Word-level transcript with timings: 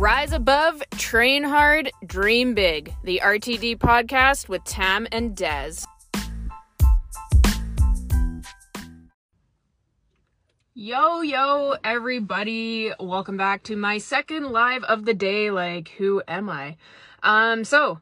Rise 0.00 0.32
above, 0.32 0.82
train 0.96 1.44
hard, 1.44 1.90
dream 2.06 2.54
big. 2.54 2.94
The 3.04 3.20
RTD 3.22 3.76
podcast 3.76 4.48
with 4.48 4.64
Tam 4.64 5.06
and 5.12 5.36
Des. 5.36 5.84
Yo, 10.72 11.20
yo, 11.20 11.74
everybody. 11.84 12.92
Welcome 12.98 13.36
back 13.36 13.62
to 13.64 13.76
my 13.76 13.98
second 13.98 14.44
live 14.50 14.84
of 14.84 15.04
the 15.04 15.12
day. 15.12 15.50
Like, 15.50 15.90
who 15.98 16.22
am 16.26 16.48
I? 16.48 16.78
Um, 17.22 17.64
so, 17.64 18.00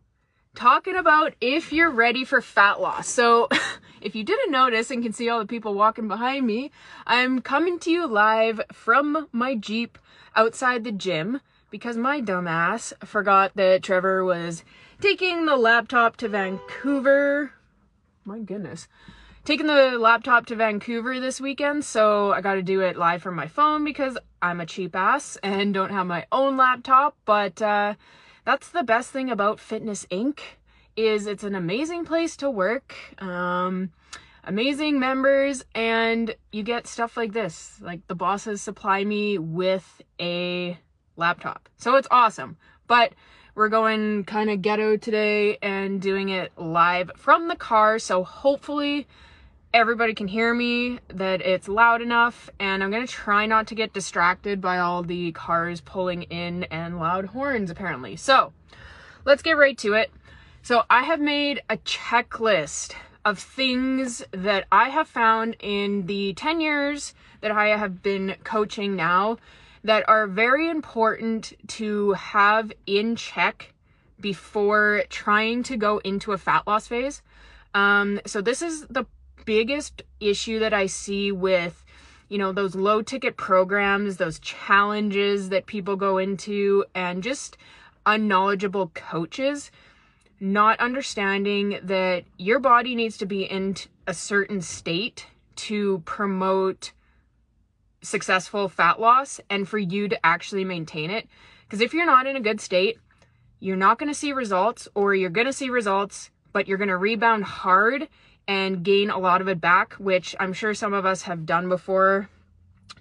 talking 0.55 0.95
about 0.95 1.35
if 1.41 1.73
you're 1.73 1.91
ready 1.91 2.25
for 2.25 2.41
fat 2.41 2.81
loss. 2.81 3.09
So, 3.09 3.49
if 4.01 4.15
you 4.15 4.23
didn't 4.23 4.53
notice 4.53 4.93
and 4.93 5.03
can 5.03 5.13
see 5.13 5.29
all 5.29 5.41
the 5.41 5.47
people 5.47 5.75
walking 5.75 6.07
behind 6.07 6.47
me, 6.47 6.71
I'm 7.09 7.41
coming 7.41 7.81
to 7.81 7.91
you 7.91 8.07
live 8.07 8.61
from 8.73 9.27
my 9.33 9.57
Jeep 9.57 9.99
outside 10.37 10.85
the 10.85 10.93
gym 10.93 11.41
because 11.71 11.97
my 11.97 12.21
dumbass 12.21 12.93
forgot 13.05 13.53
that 13.57 13.83
Trevor 13.83 14.25
was 14.25 14.65
taking 15.01 15.47
the 15.47 15.57
laptop 15.57 16.17
to 16.19 16.29
Vancouver. 16.29 17.53
My 18.25 18.41
goodness. 18.41 18.89
Taking 19.45 19.67
the 19.67 19.99
laptop 19.99 20.47
to 20.47 20.57
Vancouver 20.57 21.21
this 21.21 21.41
weekend, 21.41 21.85
so 21.85 22.33
I 22.33 22.41
got 22.41 22.55
to 22.55 22.63
do 22.63 22.81
it 22.81 22.99
live 22.99 23.23
from 23.23 23.35
my 23.35 23.47
phone 23.47 23.85
because 23.85 24.19
I'm 24.43 24.61
a 24.61 24.67
cheap 24.67 24.95
ass 24.95 25.39
and 25.43 25.73
don't 25.73 25.91
have 25.91 26.07
my 26.07 26.27
own 26.31 26.57
laptop, 26.57 27.17
but 27.25 27.63
uh, 27.63 27.95
that's 28.45 28.69
the 28.69 28.83
best 28.83 29.11
thing 29.11 29.31
about 29.31 29.61
Fitness 29.61 30.07
Inc 30.11 30.41
is 30.97 31.27
it's 31.27 31.45
an 31.45 31.55
amazing 31.55 32.05
place 32.05 32.37
to 32.39 32.51
work. 32.51 32.95
Um, 33.23 33.91
amazing 34.45 34.99
members 34.99 35.65
and 35.75 36.35
you 36.51 36.63
get 36.63 36.87
stuff 36.87 37.17
like 37.17 37.33
this. 37.33 37.79
Like 37.81 38.07
the 38.09 38.15
bosses 38.15 38.61
supply 38.61 39.05
me 39.05 39.39
with 39.39 40.03
a 40.21 40.79
laptop. 41.19 41.69
So 41.77 41.97
it's 41.97 42.09
awesome. 42.11 42.57
But 42.87 43.13
we're 43.55 43.69
going 43.69 44.25
kind 44.25 44.51
of 44.51 44.63
ghetto 44.63 44.97
today 44.97 45.59
and 45.61 46.01
doing 46.01 46.29
it 46.29 46.53
live 46.57 47.11
from 47.17 47.49
the 47.49 47.57
car. 47.57 47.99
So 47.99 48.25
hopefully 48.25 49.07
everybody 49.75 50.15
can 50.15 50.29
hear 50.29 50.55
me, 50.55 51.01
that 51.09 51.43
it's 51.43 51.69
loud 51.69 52.01
enough. 52.01 52.49
And 52.59 52.83
I'm 52.83 52.91
going 52.91 53.07
to 53.07 53.13
try 53.13 53.47
not 53.47 53.67
to 53.67 53.75
get 53.75 53.93
distracted 53.93 54.61
by 54.61 54.79
all 54.79 55.03
the 55.03 55.33
cars 55.33 55.81
pulling 55.81 56.23
in 56.25 56.65
and 56.65 56.99
loud 56.99 57.27
horns, 57.27 57.71
apparently. 57.71 58.17
So 58.17 58.53
let's 59.25 59.43
get 59.43 59.57
right 59.57 59.77
to 59.79 59.95
it. 59.95 60.11
So 60.63 60.85
I 60.89 61.03
have 61.03 61.21
made 61.21 61.63
a 61.69 61.79
checklist 61.79 62.95
of 63.25 63.39
things 63.39 64.25
that 64.31 64.67
I 64.71 64.89
have 64.89 65.09
found 65.09 65.57
in 65.61 66.07
the 66.07 66.33
10 66.35 66.61
years 66.61 67.15
that 67.41 67.51
I 67.51 67.77
have 67.77 68.03
been 68.03 68.37
coaching 68.45 68.97
now 68.97 69.39
that 69.85 70.09
are 70.09 70.27
very 70.27 70.69
important 70.69 71.55
to 71.69 72.13
have 72.13 72.73
in 72.87 73.17
check 73.17 73.73
before 74.21 75.05
trying 75.09 75.63
to 75.65 75.77
go 75.77 75.99
into 75.99 76.33
a 76.33 76.39
fat 76.39 76.67
loss 76.67 76.89
phase. 76.89 77.23
Um, 77.75 78.21
so 78.27 78.41
this 78.41 78.63
is 78.63 78.87
the 78.89 79.07
biggest 79.45 80.03
issue 80.21 80.59
that 80.59 80.75
I 80.75 80.87
see 80.87 81.31
with, 81.31 81.85
you 82.29 82.39
know, 82.39 82.53
those 82.53 82.75
low 82.75 83.03
ticket 83.03 83.37
programs, 83.37 84.17
those 84.17 84.39
challenges 84.41 85.51
that 85.51 85.67
people 85.67 85.97
go 85.97 86.19
into, 86.19 86.85
and 86.95 87.23
just 87.23 87.57
unknowledgeable 88.05 88.89
coaches 88.95 89.71
not 90.41 90.79
understanding 90.81 91.79
that 91.83 92.25
your 92.37 92.61
body 92.61 92.95
needs 92.95 93.17
to 93.19 93.27
be 93.27 93.43
in 93.43 93.75
a 94.07 94.15
certain 94.15 94.61
state 94.61 95.27
to 95.57 96.01
promote 96.05 96.93
successful 98.03 98.69
fat 98.69 99.01
loss 99.01 99.41
and 99.51 99.69
for 99.69 99.79
you 99.79 100.09
to 100.09 100.27
actually 100.27 100.65
maintain 100.65 101.11
it. 101.11 101.29
Because 101.63 101.81
if 101.81 101.93
you're 101.93 102.07
not 102.07 102.27
in 102.27 102.37
a 102.37 102.41
good 102.41 102.61
state, 102.61 102.99
you're 103.61 103.77
not 103.77 103.99
going 103.99 104.11
to 104.11 104.15
see 104.15 104.33
results, 104.33 104.89
or 104.95 105.15
you're 105.15 105.31
going 105.31 105.47
to 105.47 105.53
see 105.53 105.69
results, 105.69 106.31
but 106.53 106.69
you're 106.69 106.79
going 106.79 106.89
to 106.89 106.97
rebound 106.97 107.45
hard 107.45 108.09
and 108.47 108.83
gain 108.83 109.11
a 109.11 109.19
lot 109.19 109.41
of 109.41 109.49
it 109.49 109.61
back, 109.61 109.95
which 109.95 110.35
I'm 110.41 110.53
sure 110.53 110.75
some 110.75 110.95
of 110.95 111.05
us 111.05 111.23
have 111.23 111.45
done 111.45 111.69
before. 111.69 112.29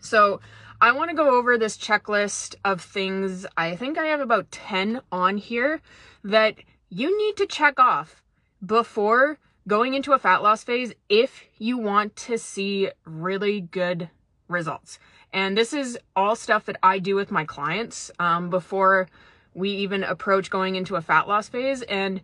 So, 0.01 0.41
I 0.79 0.91
want 0.91 1.09
to 1.09 1.16
go 1.16 1.35
over 1.35 1.57
this 1.57 1.75
checklist 1.75 2.53
of 2.63 2.81
things. 2.81 3.47
I 3.57 3.75
think 3.75 3.97
I 3.97 4.05
have 4.05 4.19
about 4.19 4.51
10 4.51 5.01
on 5.11 5.38
here 5.38 5.81
that 6.23 6.57
you 6.89 7.17
need 7.17 7.35
to 7.38 7.47
check 7.47 7.79
off 7.79 8.22
before 8.63 9.39
going 9.67 9.95
into 9.95 10.13
a 10.13 10.19
fat 10.19 10.43
loss 10.43 10.63
phase 10.63 10.93
if 11.09 11.45
you 11.57 11.79
want 11.79 12.16
to 12.16 12.38
see 12.38 12.89
really 13.05 13.59
good 13.59 14.09
results. 14.47 15.00
And 15.34 15.58
this 15.58 15.74
is 15.74 15.97
all 16.16 16.35
stuff 16.35 16.66
that 16.66 16.78
I 16.81 17.00
do 17.00 17.16
with 17.16 17.31
my 17.31 17.46
clients 17.46 18.12
um, 18.19 18.50
before 18.50 19.08
we 19.53 19.72
even 19.72 20.03
approach 20.03 20.50
going 20.50 20.75
into 20.75 20.96
a 20.96 21.02
fat 21.02 21.28
loss 21.28 21.50
phase. 21.50 21.81
And 21.84 22.22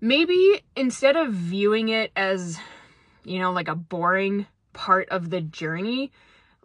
maybe 0.00 0.62
instead 0.74 1.16
of 1.16 1.32
viewing 1.32 1.88
it 1.88 2.10
as, 2.16 2.58
you 3.24 3.38
know, 3.38 3.52
like 3.52 3.68
a 3.68 3.74
boring 3.74 4.46
part 4.72 5.08
of 5.10 5.30
the 5.30 5.40
journey, 5.40 6.10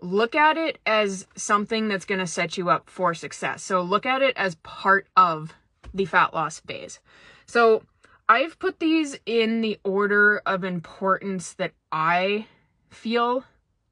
look 0.02 0.36
at 0.36 0.58
it 0.58 0.80
as 0.86 1.28
something 1.36 1.88
that's 1.88 2.06
going 2.06 2.20
to 2.20 2.28
set 2.28 2.58
you 2.58 2.70
up 2.70 2.90
for 2.90 3.14
success. 3.14 3.64
So 3.64 3.82
look 3.82 4.06
at 4.06 4.22
it 4.22 4.36
as 4.38 4.56
part 4.56 5.08
of 5.16 5.54
the 5.94 6.06
fat 6.06 6.34
loss 6.34 6.60
phase. 6.60 7.00
So 7.46 7.84
I've 8.28 8.58
put 8.60 8.80
these 8.80 9.20
in 9.26 9.62
the 9.62 9.80
order 9.84 10.42
of 10.46 10.64
importance 10.64 11.54
that 11.54 11.74
I 11.92 12.48
feel 12.90 13.44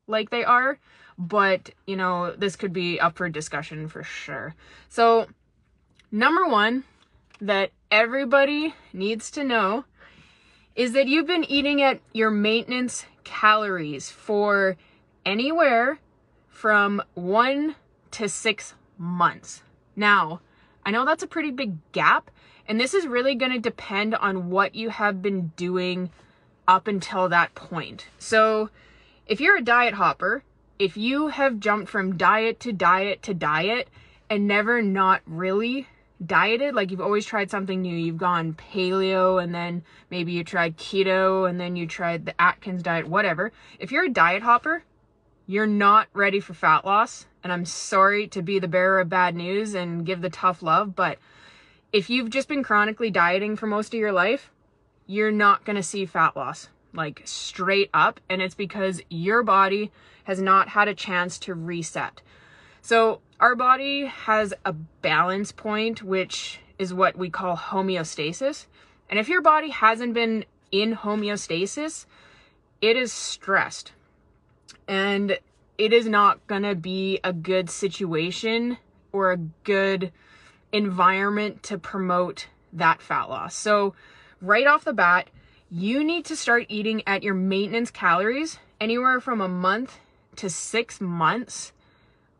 like 0.09 0.29
they 0.29 0.43
are, 0.43 0.77
but 1.17 1.69
you 1.85 1.95
know, 1.95 2.31
this 2.31 2.55
could 2.55 2.73
be 2.73 2.99
up 2.99 3.17
for 3.17 3.29
discussion 3.29 3.87
for 3.87 4.03
sure. 4.03 4.55
So, 4.89 5.27
number 6.11 6.47
one 6.47 6.83
that 7.39 7.71
everybody 7.91 8.73
needs 8.91 9.31
to 9.31 9.43
know 9.43 9.85
is 10.75 10.93
that 10.93 11.07
you've 11.07 11.27
been 11.27 11.43
eating 11.45 11.81
at 11.81 11.99
your 12.13 12.31
maintenance 12.31 13.05
calories 13.23 14.09
for 14.09 14.77
anywhere 15.25 15.99
from 16.47 17.01
one 17.13 17.75
to 18.11 18.27
six 18.27 18.73
months. 18.97 19.61
Now, 19.95 20.41
I 20.85 20.91
know 20.91 21.05
that's 21.05 21.23
a 21.23 21.27
pretty 21.27 21.51
big 21.51 21.77
gap, 21.91 22.31
and 22.67 22.79
this 22.79 22.93
is 22.93 23.07
really 23.07 23.35
going 23.35 23.51
to 23.51 23.59
depend 23.59 24.15
on 24.15 24.49
what 24.49 24.75
you 24.75 24.89
have 24.89 25.21
been 25.21 25.51
doing 25.55 26.09
up 26.67 26.87
until 26.87 27.29
that 27.29 27.55
point. 27.55 28.07
So, 28.17 28.69
if 29.29 29.39
you're 29.39 29.57
a 29.57 29.63
diet 29.63 29.93
hopper, 29.93 30.43
if 30.79 30.97
you 30.97 31.27
have 31.27 31.59
jumped 31.59 31.87
from 31.87 32.17
diet 32.17 32.59
to 32.61 32.73
diet 32.73 33.21
to 33.21 33.33
diet 33.35 33.87
and 34.27 34.47
never 34.47 34.81
not 34.81 35.21
really 35.27 35.87
dieted, 36.25 36.73
like 36.73 36.89
you've 36.89 36.99
always 36.99 37.27
tried 37.27 37.51
something 37.51 37.79
new, 37.79 37.95
you've 37.95 38.17
gone 38.17 38.55
paleo 38.55 39.41
and 39.41 39.53
then 39.53 39.83
maybe 40.09 40.31
you 40.31 40.43
tried 40.43 40.77
keto 40.77 41.47
and 41.47 41.61
then 41.61 41.75
you 41.75 41.85
tried 41.85 42.25
the 42.25 42.41
Atkins 42.41 42.81
diet, 42.81 43.07
whatever. 43.07 43.51
If 43.77 43.91
you're 43.91 44.05
a 44.05 44.09
diet 44.09 44.41
hopper, 44.41 44.83
you're 45.45 45.67
not 45.67 46.07
ready 46.13 46.39
for 46.39 46.55
fat 46.55 46.83
loss. 46.83 47.27
And 47.43 47.53
I'm 47.53 47.65
sorry 47.65 48.27
to 48.29 48.41
be 48.41 48.57
the 48.57 48.67
bearer 48.67 48.99
of 48.99 49.09
bad 49.09 49.35
news 49.35 49.75
and 49.75 50.07
give 50.07 50.21
the 50.21 50.31
tough 50.31 50.63
love, 50.63 50.95
but 50.95 51.19
if 51.93 52.09
you've 52.09 52.31
just 52.31 52.47
been 52.47 52.63
chronically 52.63 53.11
dieting 53.11 53.55
for 53.55 53.67
most 53.67 53.93
of 53.93 53.99
your 53.99 54.11
life, 54.11 54.51
you're 55.05 55.31
not 55.31 55.65
going 55.65 55.75
to 55.75 55.83
see 55.83 56.07
fat 56.07 56.35
loss 56.35 56.69
like 56.93 57.21
straight 57.25 57.89
up. 57.93 58.19
And 58.29 58.41
it's 58.41 58.55
because 58.55 59.01
your 59.09 59.43
body 59.43 59.91
has 60.23 60.41
not 60.41 60.69
had 60.69 60.87
a 60.87 60.93
chance 60.93 61.37
to 61.39 61.53
reset. 61.53 62.21
So, 62.81 63.21
our 63.39 63.55
body 63.55 64.05
has 64.05 64.53
a 64.65 64.73
balance 64.73 65.51
point, 65.51 66.03
which 66.03 66.59
is 66.77 66.93
what 66.93 67.17
we 67.17 67.29
call 67.29 67.55
homeostasis. 67.55 68.65
And 69.09 69.17
if 69.17 69.29
your 69.29 69.41
body 69.41 69.69
hasn't 69.69 70.13
been 70.13 70.45
in 70.71 70.95
homeostasis, 70.95 72.05
it 72.81 72.97
is 72.97 73.11
stressed. 73.11 73.93
And 74.87 75.39
it 75.77 75.93
is 75.93 76.07
not 76.07 76.45
going 76.47 76.63
to 76.63 76.75
be 76.75 77.19
a 77.23 77.31
good 77.31 77.69
situation 77.69 78.77
or 79.11 79.31
a 79.31 79.37
good 79.37 80.11
environment 80.71 81.63
to 81.63 81.77
promote 81.77 82.47
that 82.73 83.01
fat 83.01 83.29
loss. 83.29 83.55
So, 83.55 83.95
right 84.41 84.67
off 84.67 84.83
the 84.83 84.93
bat, 84.93 85.29
you 85.71 86.03
need 86.03 86.25
to 86.25 86.35
start 86.35 86.65
eating 86.69 87.03
at 87.05 87.23
your 87.23 87.33
maintenance 87.33 87.91
calories 87.91 88.57
anywhere 88.81 89.19
from 89.19 89.41
a 89.41 89.47
month 89.47 89.99
to 90.35 90.49
six 90.49 90.99
months 90.99 91.71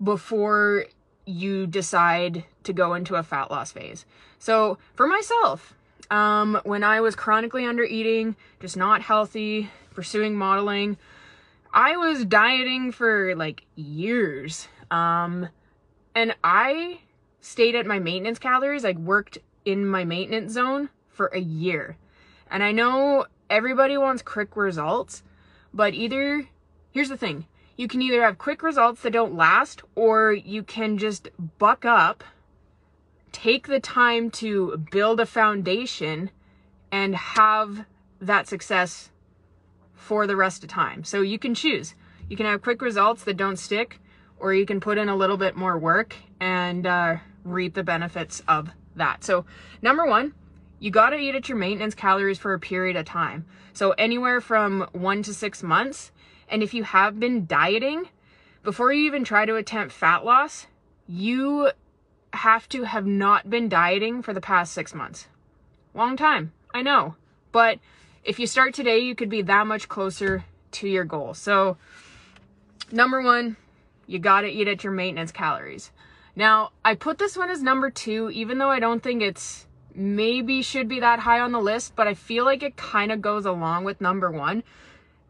before 0.03 0.85
you 1.25 1.67
decide 1.67 2.43
to 2.63 2.73
go 2.73 2.93
into 2.93 3.15
a 3.15 3.23
fat 3.23 3.51
loss 3.51 3.71
phase. 3.71 4.05
So, 4.39 4.77
for 4.95 5.05
myself, 5.07 5.75
um, 6.09 6.59
when 6.63 6.83
I 6.83 7.01
was 7.01 7.15
chronically 7.15 7.65
under 7.65 7.83
eating, 7.83 8.35
just 8.59 8.75
not 8.75 9.01
healthy, 9.01 9.69
pursuing 9.93 10.35
modeling, 10.35 10.97
I 11.71 11.97
was 11.97 12.25
dieting 12.25 12.91
for 12.91 13.35
like 13.35 13.63
years. 13.75 14.67
Um, 14.89 15.49
and 16.15 16.35
I 16.43 17.01
stayed 17.41 17.75
at 17.75 17.85
my 17.85 17.99
maintenance 17.99 18.39
calories, 18.39 18.83
like 18.83 18.97
worked 18.97 19.37
in 19.65 19.85
my 19.85 20.03
maintenance 20.03 20.53
zone 20.53 20.89
for 21.09 21.27
a 21.27 21.39
year. 21.39 21.97
And 22.49 22.63
I 22.63 22.71
know 22.71 23.25
everybody 23.49 23.97
wants 23.97 24.21
quick 24.21 24.55
results, 24.55 25.23
but 25.73 25.93
either, 25.93 26.47
here's 26.91 27.09
the 27.09 27.17
thing 27.17 27.45
you 27.77 27.87
can 27.87 28.01
either 28.01 28.21
have 28.21 28.37
quick 28.37 28.61
results 28.61 29.01
that 29.03 29.13
don't 29.13 29.35
last, 29.35 29.81
or 29.95 30.33
you 30.33 30.63
can 30.63 30.97
just 30.97 31.29
buck 31.57 31.85
up, 31.85 32.25
take 33.31 33.67
the 33.67 33.79
time 33.79 34.29
to 34.31 34.83
build 34.91 35.21
a 35.21 35.25
foundation 35.25 36.29
and 36.91 37.15
have 37.15 37.85
that 38.19 38.47
success 38.49 39.11
for 39.93 40.27
the 40.27 40.35
rest 40.35 40.61
of 40.61 40.69
time. 40.69 41.05
So 41.05 41.21
you 41.21 41.39
can 41.39 41.55
choose. 41.55 41.95
You 42.27 42.35
can 42.35 42.45
have 42.45 42.61
quick 42.61 42.81
results 42.81 43.23
that 43.23 43.37
don't 43.37 43.57
stick, 43.57 44.01
or 44.39 44.53
you 44.53 44.65
can 44.65 44.81
put 44.81 44.97
in 44.97 45.07
a 45.07 45.15
little 45.15 45.37
bit 45.37 45.55
more 45.55 45.77
work 45.77 46.15
and 46.41 46.85
uh, 46.85 47.17
reap 47.45 47.75
the 47.75 47.83
benefits 47.83 48.41
of 48.47 48.71
that. 48.95 49.23
So, 49.23 49.45
number 49.81 50.05
one, 50.05 50.33
you 50.79 50.91
got 50.91 51.09
to 51.11 51.17
eat 51.17 51.35
at 51.35 51.49
your 51.49 51.57
maintenance 51.57 51.93
calories 51.93 52.37
for 52.37 52.53
a 52.53 52.59
period 52.59 52.95
of 52.95 53.05
time. 53.05 53.45
So, 53.73 53.91
anywhere 53.91 54.41
from 54.41 54.87
one 54.93 55.23
to 55.23 55.33
six 55.33 55.61
months. 55.61 56.11
And 56.47 56.63
if 56.63 56.73
you 56.73 56.83
have 56.83 57.19
been 57.19 57.45
dieting, 57.45 58.09
before 58.63 58.91
you 58.91 59.05
even 59.05 59.23
try 59.23 59.45
to 59.45 59.55
attempt 59.55 59.93
fat 59.93 60.25
loss, 60.25 60.67
you 61.07 61.71
have 62.33 62.67
to 62.69 62.83
have 62.83 63.05
not 63.05 63.49
been 63.49 63.69
dieting 63.69 64.21
for 64.21 64.33
the 64.33 64.41
past 64.41 64.73
six 64.73 64.93
months. 64.93 65.27
Long 65.93 66.17
time, 66.17 66.53
I 66.73 66.81
know. 66.81 67.15
But 67.51 67.79
if 68.23 68.39
you 68.39 68.47
start 68.47 68.73
today, 68.73 68.99
you 68.99 69.15
could 69.15 69.29
be 69.29 69.41
that 69.43 69.67
much 69.67 69.87
closer 69.87 70.45
to 70.71 70.87
your 70.87 71.03
goal. 71.03 71.33
So, 71.33 71.77
number 72.91 73.21
one, 73.21 73.57
you 74.07 74.19
got 74.19 74.41
to 74.41 74.49
eat 74.49 74.67
at 74.67 74.83
your 74.83 74.93
maintenance 74.93 75.31
calories. 75.31 75.91
Now, 76.35 76.71
I 76.85 76.95
put 76.95 77.17
this 77.17 77.35
one 77.37 77.49
as 77.49 77.61
number 77.61 77.89
two, 77.89 78.29
even 78.31 78.57
though 78.57 78.69
I 78.69 78.79
don't 78.79 79.03
think 79.03 79.21
it's 79.21 79.65
maybe 79.95 80.61
should 80.61 80.87
be 80.87 80.99
that 80.99 81.19
high 81.19 81.39
on 81.39 81.51
the 81.51 81.59
list, 81.59 81.95
but 81.95 82.07
I 82.07 82.13
feel 82.13 82.45
like 82.45 82.63
it 82.63 82.77
kind 82.77 83.11
of 83.11 83.21
goes 83.21 83.45
along 83.45 83.83
with 83.83 84.01
number 84.01 84.31
one. 84.31 84.63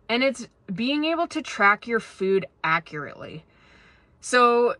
And 0.07 0.23
it's 0.23 0.47
being 0.73 1.05
able 1.05 1.27
to 1.27 1.41
track 1.41 1.87
your 1.87 1.99
food 1.99 2.45
accurately. 2.63 3.45
So, 4.21 4.75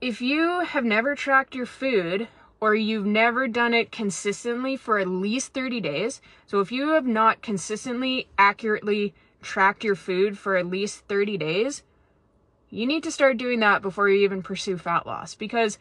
if 0.00 0.20
you 0.20 0.60
have 0.60 0.84
never 0.84 1.14
tracked 1.14 1.54
your 1.54 1.66
food 1.66 2.28
or 2.60 2.74
you've 2.74 3.06
never 3.06 3.48
done 3.48 3.74
it 3.74 3.90
consistently 3.90 4.76
for 4.76 4.98
at 4.98 5.08
least 5.08 5.52
30 5.54 5.80
days, 5.80 6.20
so 6.46 6.60
if 6.60 6.70
you 6.70 6.90
have 6.90 7.06
not 7.06 7.42
consistently, 7.42 8.28
accurately 8.36 9.14
tracked 9.42 9.84
your 9.84 9.94
food 9.94 10.38
for 10.38 10.56
at 10.56 10.66
least 10.66 11.04
30 11.08 11.38
days, 11.38 11.82
you 12.70 12.86
need 12.86 13.02
to 13.04 13.10
start 13.10 13.38
doing 13.38 13.60
that 13.60 13.82
before 13.82 14.08
you 14.08 14.22
even 14.24 14.42
pursue 14.42 14.76
fat 14.76 15.06
loss 15.06 15.34
because 15.34 15.78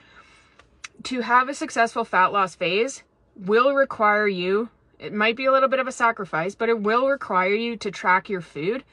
to 1.04 1.22
have 1.22 1.50
a 1.50 1.54
successful 1.54 2.06
fat 2.06 2.32
loss 2.32 2.56
phase 2.56 3.04
will 3.40 3.74
require 3.74 4.28
you, 4.28 4.70
it 5.00 5.14
might 5.14 5.36
be 5.36 5.46
a 5.46 5.52
little 5.52 5.70
bit 5.70 5.80
of 5.80 5.88
a 5.88 5.92
sacrifice, 5.92 6.56
but 6.56 6.70
it 6.70 6.80
will 6.80 7.08
require 7.08 7.54
you 7.54 7.78
to 7.78 7.92
track 7.92 8.30
your 8.30 8.42
food. 8.42 8.84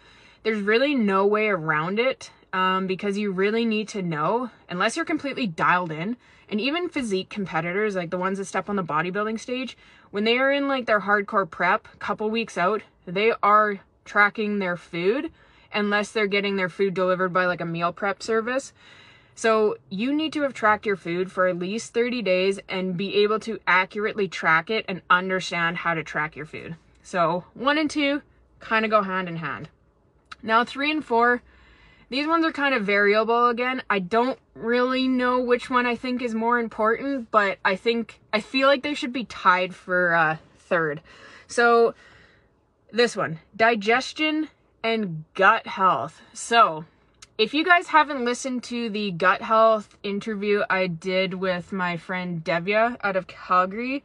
There's 0.42 0.60
really 0.60 0.94
no 0.94 1.26
way 1.26 1.48
around 1.48 1.98
it 1.98 2.30
um, 2.52 2.86
because 2.86 3.16
you 3.16 3.32
really 3.32 3.64
need 3.64 3.88
to 3.88 4.02
know, 4.02 4.50
unless 4.68 4.96
you're 4.96 5.04
completely 5.04 5.46
dialed 5.46 5.90
in. 5.90 6.16
And 6.48 6.60
even 6.60 6.90
physique 6.90 7.30
competitors, 7.30 7.96
like 7.96 8.10
the 8.10 8.18
ones 8.18 8.38
that 8.38 8.44
step 8.44 8.68
on 8.68 8.76
the 8.76 8.84
bodybuilding 8.84 9.40
stage, 9.40 9.78
when 10.10 10.24
they 10.24 10.38
are 10.38 10.52
in 10.52 10.68
like 10.68 10.86
their 10.86 11.00
hardcore 11.00 11.50
prep, 11.50 11.88
couple 11.98 12.30
weeks 12.30 12.58
out, 12.58 12.82
they 13.06 13.32
are 13.42 13.80
tracking 14.04 14.58
their 14.58 14.76
food 14.76 15.32
unless 15.72 16.12
they're 16.12 16.26
getting 16.26 16.56
their 16.56 16.68
food 16.68 16.94
delivered 16.94 17.32
by 17.32 17.46
like 17.46 17.60
a 17.60 17.66
meal 17.66 17.92
prep 17.92 18.22
service. 18.22 18.72
So 19.34 19.76
you 19.90 20.14
need 20.14 20.32
to 20.34 20.42
have 20.42 20.54
tracked 20.54 20.86
your 20.86 20.96
food 20.96 21.30
for 21.32 21.48
at 21.48 21.58
least 21.58 21.92
30 21.92 22.22
days 22.22 22.60
and 22.68 22.96
be 22.96 23.16
able 23.22 23.40
to 23.40 23.58
accurately 23.66 24.28
track 24.28 24.70
it 24.70 24.84
and 24.88 25.02
understand 25.10 25.78
how 25.78 25.94
to 25.94 26.04
track 26.04 26.36
your 26.36 26.46
food. 26.46 26.76
So 27.02 27.44
one 27.54 27.78
and 27.78 27.90
two 27.90 28.22
kind 28.60 28.84
of 28.84 28.90
go 28.90 29.02
hand 29.02 29.28
in 29.28 29.36
hand. 29.36 29.68
Now 30.42 30.64
three 30.64 30.90
and 30.90 31.04
four, 31.04 31.42
these 32.10 32.26
ones 32.26 32.44
are 32.44 32.52
kind 32.52 32.74
of 32.74 32.84
variable 32.84 33.48
again. 33.48 33.82
I 33.90 33.98
don't 33.98 34.38
really 34.54 35.08
know 35.08 35.40
which 35.40 35.68
one 35.68 35.86
I 35.86 35.96
think 35.96 36.22
is 36.22 36.34
more 36.34 36.58
important, 36.58 37.30
but 37.30 37.58
I 37.64 37.76
think, 37.76 38.20
I 38.32 38.40
feel 38.40 38.68
like 38.68 38.82
they 38.82 38.94
should 38.94 39.12
be 39.12 39.24
tied 39.24 39.74
for 39.74 40.14
uh, 40.14 40.36
third. 40.56 41.00
So 41.48 41.94
this 42.92 43.16
one, 43.16 43.40
digestion 43.56 44.48
and 44.84 45.24
gut 45.34 45.66
health. 45.66 46.20
So, 46.32 46.84
if 47.36 47.52
you 47.52 47.64
guys 47.64 47.88
haven't 47.88 48.24
listened 48.24 48.62
to 48.64 48.88
the 48.90 49.10
gut 49.10 49.42
health 49.42 49.96
interview 50.04 50.62
I 50.70 50.86
did 50.86 51.34
with 51.34 51.72
my 51.72 51.96
friend 51.96 52.44
Devia 52.44 52.96
out 53.02 53.16
of 53.16 53.26
Calgary, 53.26 54.04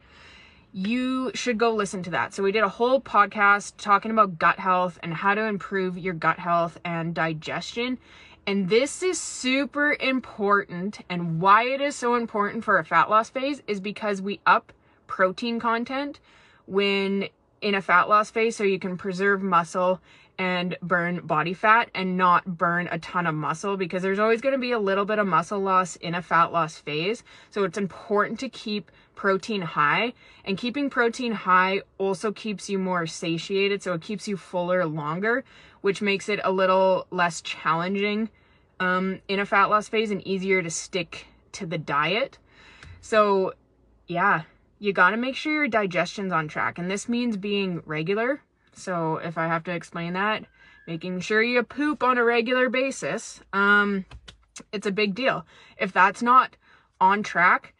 you 0.72 1.30
should 1.34 1.56
go 1.56 1.72
listen 1.72 2.02
to 2.04 2.10
that. 2.10 2.34
So, 2.34 2.42
we 2.42 2.52
did 2.52 2.64
a 2.64 2.68
whole 2.68 3.00
podcast 3.00 3.74
talking 3.78 4.10
about 4.10 4.38
gut 4.38 4.58
health 4.58 4.98
and 5.02 5.14
how 5.14 5.34
to 5.34 5.44
improve 5.44 5.96
your 5.96 6.14
gut 6.14 6.38
health 6.38 6.78
and 6.84 7.14
digestion. 7.14 7.98
And 8.46 8.68
this 8.68 9.02
is 9.02 9.20
super 9.20 9.96
important. 10.00 11.00
And 11.08 11.40
why 11.40 11.64
it 11.64 11.80
is 11.80 11.94
so 11.94 12.16
important 12.16 12.64
for 12.64 12.78
a 12.78 12.84
fat 12.84 13.10
loss 13.10 13.30
phase 13.30 13.62
is 13.68 13.80
because 13.80 14.20
we 14.20 14.40
up 14.44 14.72
protein 15.06 15.60
content 15.60 16.18
when 16.66 17.28
in 17.60 17.74
a 17.74 17.82
fat 17.82 18.08
loss 18.08 18.30
phase 18.30 18.56
so 18.56 18.64
you 18.64 18.78
can 18.78 18.96
preserve 18.96 19.42
muscle 19.42 20.00
and 20.40 20.74
burn 20.80 21.20
body 21.26 21.52
fat 21.52 21.90
and 21.94 22.16
not 22.16 22.56
burn 22.56 22.88
a 22.90 22.98
ton 22.98 23.26
of 23.26 23.34
muscle 23.34 23.76
because 23.76 24.02
there's 24.02 24.18
always 24.18 24.40
going 24.40 24.54
to 24.54 24.58
be 24.58 24.72
a 24.72 24.78
little 24.78 25.04
bit 25.04 25.18
of 25.18 25.26
muscle 25.26 25.60
loss 25.60 25.96
in 25.96 26.14
a 26.14 26.22
fat 26.22 26.50
loss 26.50 26.78
phase. 26.78 27.22
So 27.50 27.62
it's 27.64 27.76
important 27.76 28.40
to 28.40 28.48
keep 28.48 28.90
protein 29.14 29.60
high 29.60 30.14
and 30.46 30.56
keeping 30.56 30.88
protein 30.88 31.32
high 31.32 31.82
also 31.98 32.32
keeps 32.32 32.70
you 32.70 32.78
more 32.78 33.06
satiated. 33.06 33.82
So 33.82 33.92
it 33.92 34.00
keeps 34.00 34.26
you 34.26 34.38
fuller 34.38 34.86
longer, 34.86 35.44
which 35.82 36.00
makes 36.00 36.30
it 36.30 36.40
a 36.42 36.50
little 36.50 37.06
less 37.10 37.42
challenging 37.42 38.30
um, 38.80 39.20
in 39.28 39.40
a 39.40 39.44
fat 39.44 39.66
loss 39.66 39.90
phase 39.90 40.10
and 40.10 40.26
easier 40.26 40.62
to 40.62 40.70
stick 40.70 41.26
to 41.52 41.66
the 41.66 41.76
diet. 41.76 42.38
So 43.02 43.52
yeah, 44.06 44.44
you 44.78 44.94
got 44.94 45.10
to 45.10 45.18
make 45.18 45.36
sure 45.36 45.52
your 45.52 45.68
digestion's 45.68 46.32
on 46.32 46.48
track. 46.48 46.78
And 46.78 46.90
this 46.90 47.10
means 47.10 47.36
being 47.36 47.82
regular 47.84 48.40
so 48.72 49.16
if 49.16 49.38
I 49.38 49.46
have 49.46 49.64
to 49.64 49.72
explain 49.72 50.14
that, 50.14 50.44
making 50.86 51.20
sure 51.20 51.42
you 51.42 51.62
poop 51.62 52.02
on 52.02 52.18
a 52.18 52.24
regular 52.24 52.68
basis, 52.68 53.40
um, 53.52 54.04
it's 54.72 54.86
a 54.86 54.92
big 54.92 55.14
deal. 55.14 55.46
If 55.78 55.92
that's 55.92 56.22
not 56.22 56.56
on 57.00 57.22
track, 57.22 57.74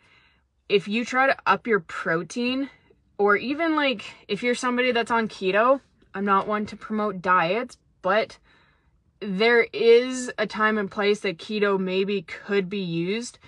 if 0.68 0.88
you 0.88 1.04
try 1.04 1.26
to 1.26 1.36
up 1.46 1.66
your 1.66 1.80
protein, 1.80 2.70
or 3.18 3.36
even 3.36 3.76
like 3.76 4.04
if 4.28 4.42
you're 4.42 4.54
somebody 4.54 4.92
that's 4.92 5.10
on 5.10 5.28
keto, 5.28 5.80
I'm 6.14 6.24
not 6.24 6.48
one 6.48 6.66
to 6.66 6.76
promote 6.76 7.20
diets, 7.20 7.76
but 8.02 8.38
there 9.20 9.66
is 9.72 10.32
a 10.38 10.46
time 10.46 10.78
and 10.78 10.90
place 10.90 11.20
that 11.20 11.38
keto 11.38 11.78
maybe 11.78 12.22
could 12.22 12.68
be 12.68 12.78
used 12.78 13.38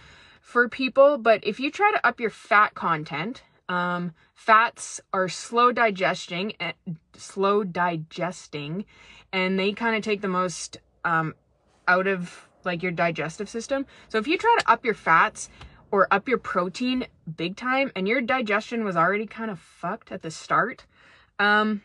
for 0.40 0.68
people. 0.68 1.16
But 1.16 1.44
if 1.44 1.58
you 1.58 1.70
try 1.70 1.90
to 1.92 2.06
up 2.06 2.20
your 2.20 2.30
fat 2.30 2.74
content, 2.74 3.42
um, 3.68 4.12
fats 4.44 5.00
are 5.12 5.28
slow 5.28 5.70
digesting, 5.70 6.52
and 6.58 6.74
eh, 6.88 6.92
slow 7.16 7.62
digesting, 7.62 8.84
and 9.32 9.56
they 9.56 9.72
kind 9.72 9.94
of 9.94 10.02
take 10.02 10.20
the 10.20 10.26
most 10.28 10.78
um, 11.04 11.34
out 11.86 12.08
of 12.08 12.48
like 12.64 12.82
your 12.82 12.90
digestive 12.90 13.48
system. 13.48 13.86
So 14.08 14.18
if 14.18 14.26
you 14.26 14.36
try 14.36 14.56
to 14.58 14.70
up 14.70 14.84
your 14.84 14.94
fats 14.94 15.48
or 15.92 16.08
up 16.10 16.28
your 16.28 16.38
protein 16.38 17.06
big 17.36 17.54
time, 17.54 17.92
and 17.94 18.08
your 18.08 18.20
digestion 18.20 18.84
was 18.84 18.96
already 18.96 19.26
kind 19.26 19.50
of 19.50 19.60
fucked 19.60 20.10
at 20.10 20.22
the 20.22 20.30
start, 20.30 20.86
um, 21.38 21.82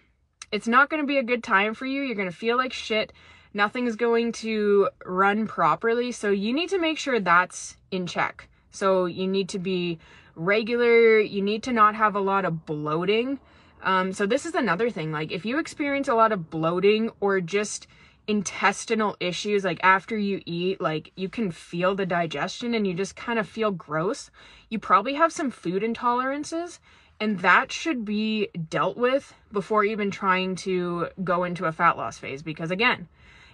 it's 0.51 0.67
not 0.67 0.89
going 0.89 1.03
to 1.03 1.07
be 1.07 1.19
a 1.19 1.23
good 1.23 1.43
time 1.43 1.75
for 1.75 1.85
you. 1.85 2.01
You're 2.01 2.15
going 2.15 2.31
to 2.31 2.35
feel 2.35 2.57
like 2.57 2.73
shit. 2.73 3.13
Nothing's 3.53 3.95
going 3.95 4.31
to 4.33 4.89
run 5.05 5.45
properly. 5.45 6.11
So 6.11 6.31
you 6.31 6.53
need 6.53 6.69
to 6.69 6.79
make 6.79 6.97
sure 6.97 7.19
that's 7.19 7.77
in 7.91 8.07
check. 8.07 8.49
So 8.71 9.05
you 9.05 9.27
need 9.27 9.49
to 9.49 9.59
be 9.59 9.99
regular, 10.37 11.19
you 11.19 11.41
need 11.41 11.63
to 11.63 11.73
not 11.73 11.95
have 11.95 12.15
a 12.15 12.19
lot 12.19 12.45
of 12.45 12.65
bloating. 12.65 13.39
Um, 13.81 14.13
so 14.13 14.25
this 14.25 14.45
is 14.45 14.55
another 14.55 14.89
thing. 14.89 15.11
Like 15.11 15.31
if 15.31 15.45
you 15.45 15.59
experience 15.59 16.07
a 16.07 16.15
lot 16.15 16.31
of 16.31 16.49
bloating 16.49 17.11
or 17.19 17.41
just 17.41 17.87
intestinal 18.27 19.15
issues, 19.19 19.63
like 19.63 19.79
after 19.83 20.17
you 20.17 20.41
eat, 20.45 20.79
like 20.79 21.11
you 21.15 21.29
can 21.29 21.51
feel 21.51 21.95
the 21.95 22.05
digestion 22.05 22.73
and 22.73 22.85
you 22.85 22.93
just 22.93 23.15
kind 23.15 23.39
of 23.39 23.47
feel 23.47 23.71
gross, 23.71 24.29
you 24.69 24.79
probably 24.79 25.15
have 25.15 25.31
some 25.33 25.51
food 25.51 25.83
intolerances. 25.83 26.79
And 27.19 27.39
that 27.39 27.71
should 27.71 28.05
be 28.05 28.49
dealt 28.69 28.95
with 28.95 29.33
before 29.51 29.83
even 29.83 30.11
trying 30.11 30.55
to 30.57 31.09
go 31.23 31.43
into 31.43 31.65
a 31.65 31.71
fat 31.71 31.97
loss 31.97 32.19
phase. 32.19 32.43
Because 32.43 32.69
again, 32.69 33.07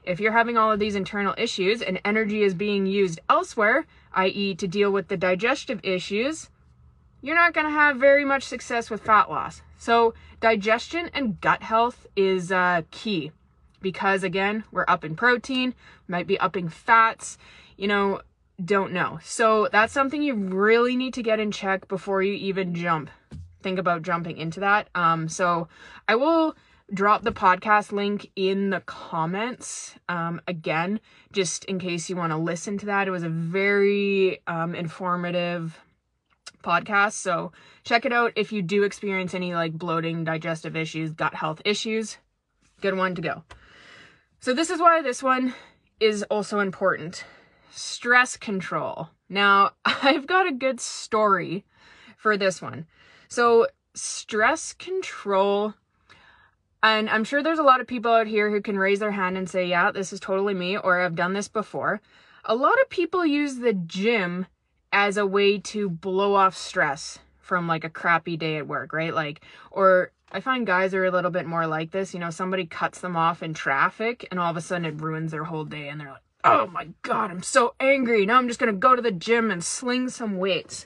if 0.03 0.19
you're 0.19 0.33
having 0.33 0.57
all 0.57 0.71
of 0.71 0.79
these 0.79 0.95
internal 0.95 1.33
issues 1.37 1.81
and 1.81 2.01
energy 2.03 2.43
is 2.43 2.53
being 2.53 2.85
used 2.85 3.21
elsewhere, 3.29 3.85
i.e., 4.13 4.53
to 4.55 4.67
deal 4.67 4.91
with 4.91 5.07
the 5.07 5.15
digestive 5.15 5.79
issues, 5.81 6.49
you're 7.23 7.35
not 7.35 7.53
going 7.53 7.65
to 7.65 7.71
have 7.71 7.97
very 7.97 8.25
much 8.25 8.43
success 8.43 8.89
with 8.89 9.01
fat 9.01 9.31
loss. 9.31 9.61
So, 9.77 10.13
digestion 10.41 11.09
and 11.13 11.39
gut 11.39 11.63
health 11.63 12.05
is 12.15 12.51
uh, 12.51 12.81
key 12.91 13.31
because, 13.81 14.23
again, 14.23 14.65
we're 14.71 14.85
up 14.87 15.05
in 15.05 15.15
protein, 15.15 15.73
might 16.07 16.27
be 16.27 16.37
upping 16.39 16.67
fats, 16.67 17.37
you 17.77 17.87
know, 17.87 18.21
don't 18.63 18.91
know. 18.91 19.19
So, 19.23 19.69
that's 19.71 19.93
something 19.93 20.21
you 20.21 20.35
really 20.35 20.97
need 20.97 21.13
to 21.15 21.23
get 21.23 21.39
in 21.39 21.51
check 21.51 21.87
before 21.87 22.21
you 22.21 22.33
even 22.33 22.75
jump. 22.75 23.09
Think 23.61 23.79
about 23.79 24.01
jumping 24.01 24.37
into 24.37 24.59
that. 24.59 24.89
Um, 24.93 25.29
so, 25.29 25.69
I 26.09 26.15
will 26.15 26.57
drop 26.93 27.23
the 27.23 27.31
podcast 27.31 27.93
link 27.93 28.29
in 28.35 28.69
the 28.69 28.81
comments 28.81 29.95
um, 30.09 30.41
again, 30.45 30.99
just 31.31 31.63
in 31.65 31.79
case 31.79 32.09
you 32.09 32.17
want 32.17 32.31
to 32.31 32.37
listen 32.37 32.77
to 32.79 32.85
that. 32.87 33.07
It 33.07 33.11
was 33.11 33.23
a 33.23 33.29
very 33.29 34.41
um, 34.45 34.75
informative 34.75 35.79
podcast. 36.63 37.13
So 37.13 37.51
check 37.83 38.05
it 38.05 38.13
out 38.13 38.33
if 38.35 38.51
you 38.51 38.61
do 38.61 38.83
experience 38.83 39.33
any 39.33 39.53
like 39.53 39.73
bloating, 39.73 40.23
digestive 40.23 40.75
issues, 40.75 41.11
gut 41.11 41.35
health 41.35 41.61
issues. 41.65 42.17
Good 42.81 42.97
one 42.97 43.15
to 43.15 43.21
go. 43.21 43.43
So 44.39 44.53
this 44.53 44.69
is 44.69 44.79
why 44.79 45.01
this 45.01 45.21
one 45.21 45.53
is 45.99 46.23
also 46.23 46.59
important. 46.59 47.23
Stress 47.71 48.35
control. 48.37 49.09
Now, 49.29 49.71
I've 49.85 50.27
got 50.27 50.47
a 50.47 50.51
good 50.51 50.79
story 50.79 51.65
for 52.17 52.37
this 52.37 52.61
one. 52.61 52.87
So, 53.27 53.67
stress 53.95 54.73
control 54.73 55.75
and 56.83 57.09
I'm 57.09 57.23
sure 57.23 57.41
there's 57.41 57.59
a 57.59 57.63
lot 57.63 57.79
of 57.79 57.87
people 57.87 58.11
out 58.11 58.27
here 58.27 58.51
who 58.51 58.61
can 58.61 58.77
raise 58.77 58.99
their 58.99 59.11
hand 59.11 59.37
and 59.37 59.49
say, 59.49 59.65
yeah, 59.65 59.89
this 59.91 60.11
is 60.11 60.19
totally 60.19 60.53
me, 60.53 60.77
or 60.77 60.99
I've 60.99 61.15
done 61.15 61.31
this 61.31 61.47
before. 61.47 62.01
A 62.43 62.55
lot 62.55 62.79
of 62.81 62.89
people 62.89 63.25
use 63.25 63.55
the 63.55 63.71
gym 63.71 64.47
as 64.93 65.17
a 65.17 65.25
way 65.25 65.57
to 65.57 65.89
blow 65.89 66.35
off 66.35 66.55
stress 66.55 67.19
from 67.39 67.67
like 67.67 67.83
a 67.83 67.89
crappy 67.89 68.37
day 68.37 68.55
at 68.55 68.67
work, 68.67 68.93
right? 68.93 69.13
Like, 69.13 69.41
or 69.71 70.11
I 70.31 70.39
find 70.39 70.65
guys 70.65 70.93
are 70.93 71.03
a 71.03 71.11
little 71.11 71.31
bit 71.31 71.45
more 71.45 71.67
like 71.67 71.91
this. 71.91 72.13
You 72.13 72.21
know, 72.21 72.29
somebody 72.29 72.65
cuts 72.65 73.01
them 73.01 73.17
off 73.17 73.43
in 73.43 73.53
traffic 73.53 74.25
and 74.31 74.39
all 74.39 74.49
of 74.49 74.55
a 74.55 74.61
sudden 74.61 74.85
it 74.85 75.01
ruins 75.01 75.31
their 75.31 75.43
whole 75.43 75.65
day 75.65 75.89
and 75.89 75.99
they're 75.99 76.11
like, 76.11 76.21
oh 76.45 76.67
my 76.67 76.87
God, 77.01 77.31
I'm 77.31 77.43
so 77.43 77.73
angry. 77.81 78.25
Now 78.25 78.37
I'm 78.37 78.47
just 78.47 78.59
going 78.59 78.71
to 78.71 78.79
go 78.79 78.95
to 78.95 79.01
the 79.01 79.11
gym 79.11 79.51
and 79.51 79.63
sling 79.63 80.09
some 80.09 80.37
weights 80.37 80.85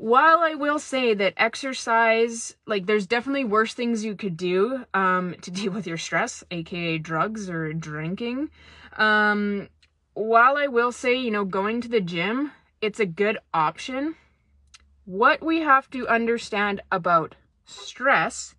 while 0.00 0.38
I 0.38 0.54
will 0.54 0.78
say 0.78 1.12
that 1.12 1.34
exercise, 1.36 2.56
like 2.66 2.86
there's 2.86 3.06
definitely 3.06 3.44
worse 3.44 3.74
things 3.74 4.02
you 4.02 4.16
could 4.16 4.34
do 4.34 4.86
um, 4.94 5.34
to 5.42 5.50
deal 5.50 5.72
with 5.72 5.86
your 5.86 5.98
stress, 5.98 6.42
aka 6.50 6.96
drugs 6.96 7.50
or 7.50 7.74
drinking. 7.74 8.48
Um, 8.96 9.68
while 10.14 10.56
I 10.56 10.68
will 10.68 10.90
say, 10.90 11.14
you 11.14 11.30
know, 11.30 11.44
going 11.44 11.82
to 11.82 11.88
the 11.88 12.00
gym, 12.00 12.50
it's 12.80 13.00
a 13.00 13.06
good 13.06 13.38
option. 13.52 14.16
What 15.04 15.42
we 15.42 15.60
have 15.60 15.90
to 15.90 16.08
understand 16.08 16.82
about 16.90 17.34
stress 17.64 18.54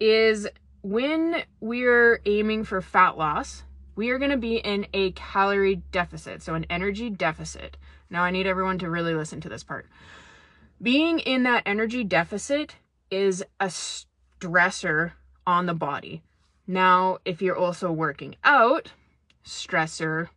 is 0.00 0.46
when 0.82 1.42
we're 1.60 2.20
aiming 2.26 2.64
for 2.64 2.80
fat 2.80 3.16
loss, 3.16 3.64
we 3.96 4.10
are 4.10 4.18
going 4.18 4.30
to 4.30 4.36
be 4.36 4.56
in 4.56 4.86
a 4.92 5.12
calorie 5.12 5.82
deficit, 5.92 6.42
so 6.42 6.54
an 6.54 6.66
energy 6.68 7.10
deficit. 7.10 7.76
Now, 8.10 8.22
I 8.22 8.30
need 8.30 8.46
everyone 8.46 8.78
to 8.80 8.90
really 8.90 9.14
listen 9.14 9.40
to 9.42 9.48
this 9.48 9.64
part 9.64 9.86
being 10.84 11.18
in 11.20 11.44
that 11.44 11.62
energy 11.64 12.04
deficit 12.04 12.76
is 13.10 13.42
a 13.58 13.66
stressor 13.66 15.12
on 15.46 15.66
the 15.66 15.74
body. 15.74 16.22
Now, 16.66 17.18
if 17.24 17.40
you're 17.40 17.56
also 17.56 17.90
working 17.92 18.36
out, 18.44 18.92
stressor 19.44 20.28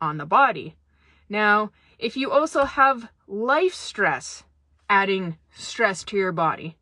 on 0.00 0.18
the 0.18 0.26
body. 0.26 0.76
Now, 1.28 1.70
if 2.02 2.16
you 2.16 2.32
also 2.32 2.64
have 2.64 3.08
life 3.28 3.72
stress, 3.72 4.42
adding 4.90 5.38
stress 5.54 6.02
to 6.04 6.16
your 6.16 6.32
body. 6.32 6.76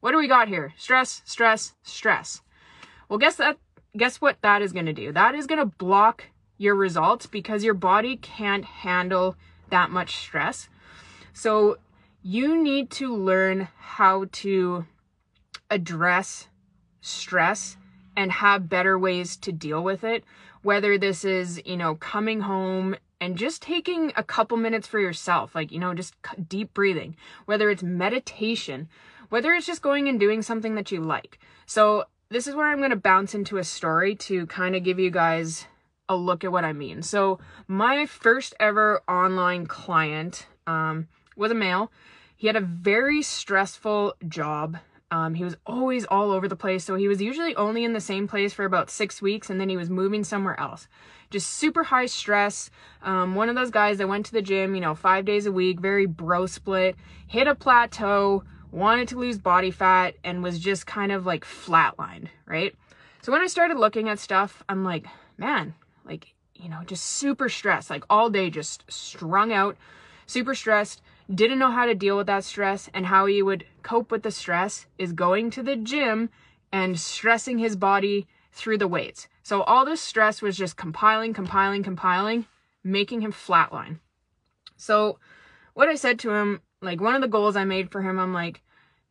What 0.00 0.12
do 0.12 0.18
we 0.18 0.28
got 0.28 0.48
here? 0.48 0.74
Stress, 0.76 1.22
stress, 1.24 1.74
stress. 1.82 2.42
Well, 3.08 3.18
guess 3.18 3.36
that 3.36 3.56
guess 3.96 4.20
what 4.20 4.36
that 4.42 4.60
is 4.60 4.72
going 4.72 4.86
to 4.86 4.92
do? 4.92 5.10
That 5.12 5.34
is 5.34 5.46
going 5.46 5.58
to 5.58 5.76
block 5.78 6.24
your 6.58 6.74
results 6.74 7.26
because 7.26 7.64
your 7.64 7.74
body 7.74 8.16
can't 8.18 8.64
handle 8.64 9.36
that 9.70 9.90
much 9.90 10.16
stress. 10.16 10.68
So 11.32 11.78
you 12.22 12.62
need 12.62 12.90
to 12.92 13.14
learn 13.14 13.68
how 13.78 14.26
to 14.32 14.84
address 15.70 16.48
stress 17.00 17.78
and 18.14 18.30
have 18.30 18.68
better 18.68 18.98
ways 18.98 19.36
to 19.38 19.52
deal 19.52 19.82
with 19.82 20.04
it. 20.04 20.24
Whether 20.62 20.98
this 20.98 21.24
is, 21.24 21.62
you 21.64 21.76
know, 21.76 21.94
coming 21.94 22.40
home 22.40 22.96
and 23.20 23.36
just 23.36 23.62
taking 23.62 24.12
a 24.16 24.22
couple 24.22 24.56
minutes 24.56 24.86
for 24.86 25.00
yourself, 25.00 25.54
like, 25.54 25.72
you 25.72 25.78
know, 25.78 25.94
just 25.94 26.14
deep 26.48 26.74
breathing, 26.74 27.16
whether 27.46 27.70
it's 27.70 27.82
meditation, 27.82 28.88
whether 29.28 29.52
it's 29.52 29.66
just 29.66 29.82
going 29.82 30.08
and 30.08 30.20
doing 30.20 30.42
something 30.42 30.74
that 30.74 30.92
you 30.92 31.00
like. 31.00 31.38
So, 31.66 32.04
this 32.28 32.48
is 32.48 32.56
where 32.56 32.66
I'm 32.66 32.78
going 32.78 32.90
to 32.90 32.96
bounce 32.96 33.34
into 33.34 33.56
a 33.56 33.64
story 33.64 34.16
to 34.16 34.46
kind 34.46 34.74
of 34.74 34.82
give 34.82 34.98
you 34.98 35.10
guys 35.10 35.66
a 36.08 36.16
look 36.16 36.42
at 36.42 36.50
what 36.50 36.64
I 36.64 36.72
mean. 36.72 37.02
So, 37.02 37.38
my 37.68 38.06
first 38.06 38.54
ever 38.58 39.00
online 39.08 39.66
client 39.66 40.46
um, 40.66 41.08
was 41.36 41.50
a 41.50 41.54
male. 41.54 41.92
He 42.36 42.48
had 42.48 42.56
a 42.56 42.60
very 42.60 43.22
stressful 43.22 44.14
job. 44.28 44.78
Um, 45.10 45.34
he 45.34 45.44
was 45.44 45.56
always 45.66 46.04
all 46.06 46.32
over 46.32 46.48
the 46.48 46.56
place. 46.56 46.84
So 46.84 46.96
he 46.96 47.08
was 47.08 47.22
usually 47.22 47.54
only 47.56 47.84
in 47.84 47.92
the 47.92 48.00
same 48.00 48.26
place 48.26 48.52
for 48.52 48.64
about 48.64 48.90
six 48.90 49.22
weeks 49.22 49.50
and 49.50 49.60
then 49.60 49.68
he 49.68 49.76
was 49.76 49.88
moving 49.88 50.24
somewhere 50.24 50.58
else. 50.58 50.88
Just 51.30 51.50
super 51.50 51.84
high 51.84 52.06
stress. 52.06 52.70
Um, 53.02 53.34
one 53.34 53.48
of 53.48 53.54
those 53.54 53.70
guys 53.70 53.98
that 53.98 54.08
went 54.08 54.26
to 54.26 54.32
the 54.32 54.42
gym, 54.42 54.74
you 54.74 54.80
know, 54.80 54.94
five 54.94 55.24
days 55.24 55.46
a 55.46 55.52
week, 55.52 55.80
very 55.80 56.06
bro 56.06 56.46
split, 56.46 56.96
hit 57.26 57.46
a 57.46 57.54
plateau, 57.54 58.44
wanted 58.70 59.08
to 59.08 59.18
lose 59.18 59.38
body 59.38 59.70
fat, 59.70 60.14
and 60.22 60.42
was 60.42 60.58
just 60.58 60.86
kind 60.86 61.10
of 61.10 61.26
like 61.26 61.44
flatlined, 61.44 62.28
right? 62.46 62.74
So 63.22 63.32
when 63.32 63.42
I 63.42 63.46
started 63.46 63.76
looking 63.76 64.08
at 64.08 64.18
stuff, 64.18 64.62
I'm 64.68 64.84
like, 64.84 65.06
man, 65.36 65.74
like, 66.04 66.34
you 66.54 66.68
know, 66.68 66.82
just 66.86 67.04
super 67.04 67.48
stressed, 67.48 67.90
like 67.90 68.04
all 68.08 68.30
day, 68.30 68.50
just 68.50 68.84
strung 68.88 69.52
out, 69.52 69.76
super 70.26 70.54
stressed 70.54 71.02
didn't 71.32 71.58
know 71.58 71.70
how 71.70 71.86
to 71.86 71.94
deal 71.94 72.16
with 72.16 72.26
that 72.28 72.44
stress 72.44 72.88
and 72.94 73.06
how 73.06 73.26
he 73.26 73.42
would 73.42 73.66
cope 73.82 74.10
with 74.10 74.22
the 74.22 74.30
stress 74.30 74.86
is 74.98 75.12
going 75.12 75.50
to 75.50 75.62
the 75.62 75.76
gym 75.76 76.30
and 76.72 76.98
stressing 76.98 77.58
his 77.58 77.76
body 77.76 78.26
through 78.52 78.78
the 78.78 78.88
weights. 78.88 79.28
So 79.42 79.62
all 79.62 79.84
this 79.84 80.00
stress 80.00 80.40
was 80.40 80.56
just 80.56 80.76
compiling, 80.76 81.34
compiling, 81.34 81.82
compiling, 81.82 82.46
making 82.82 83.20
him 83.20 83.32
flatline. 83.32 83.98
So 84.76 85.18
what 85.74 85.88
I 85.88 85.94
said 85.94 86.18
to 86.20 86.30
him, 86.30 86.60
like 86.80 87.00
one 87.00 87.14
of 87.14 87.20
the 87.20 87.28
goals 87.28 87.56
I 87.56 87.64
made 87.64 87.90
for 87.90 88.02
him, 88.02 88.18
I'm 88.18 88.32
like, 88.32 88.62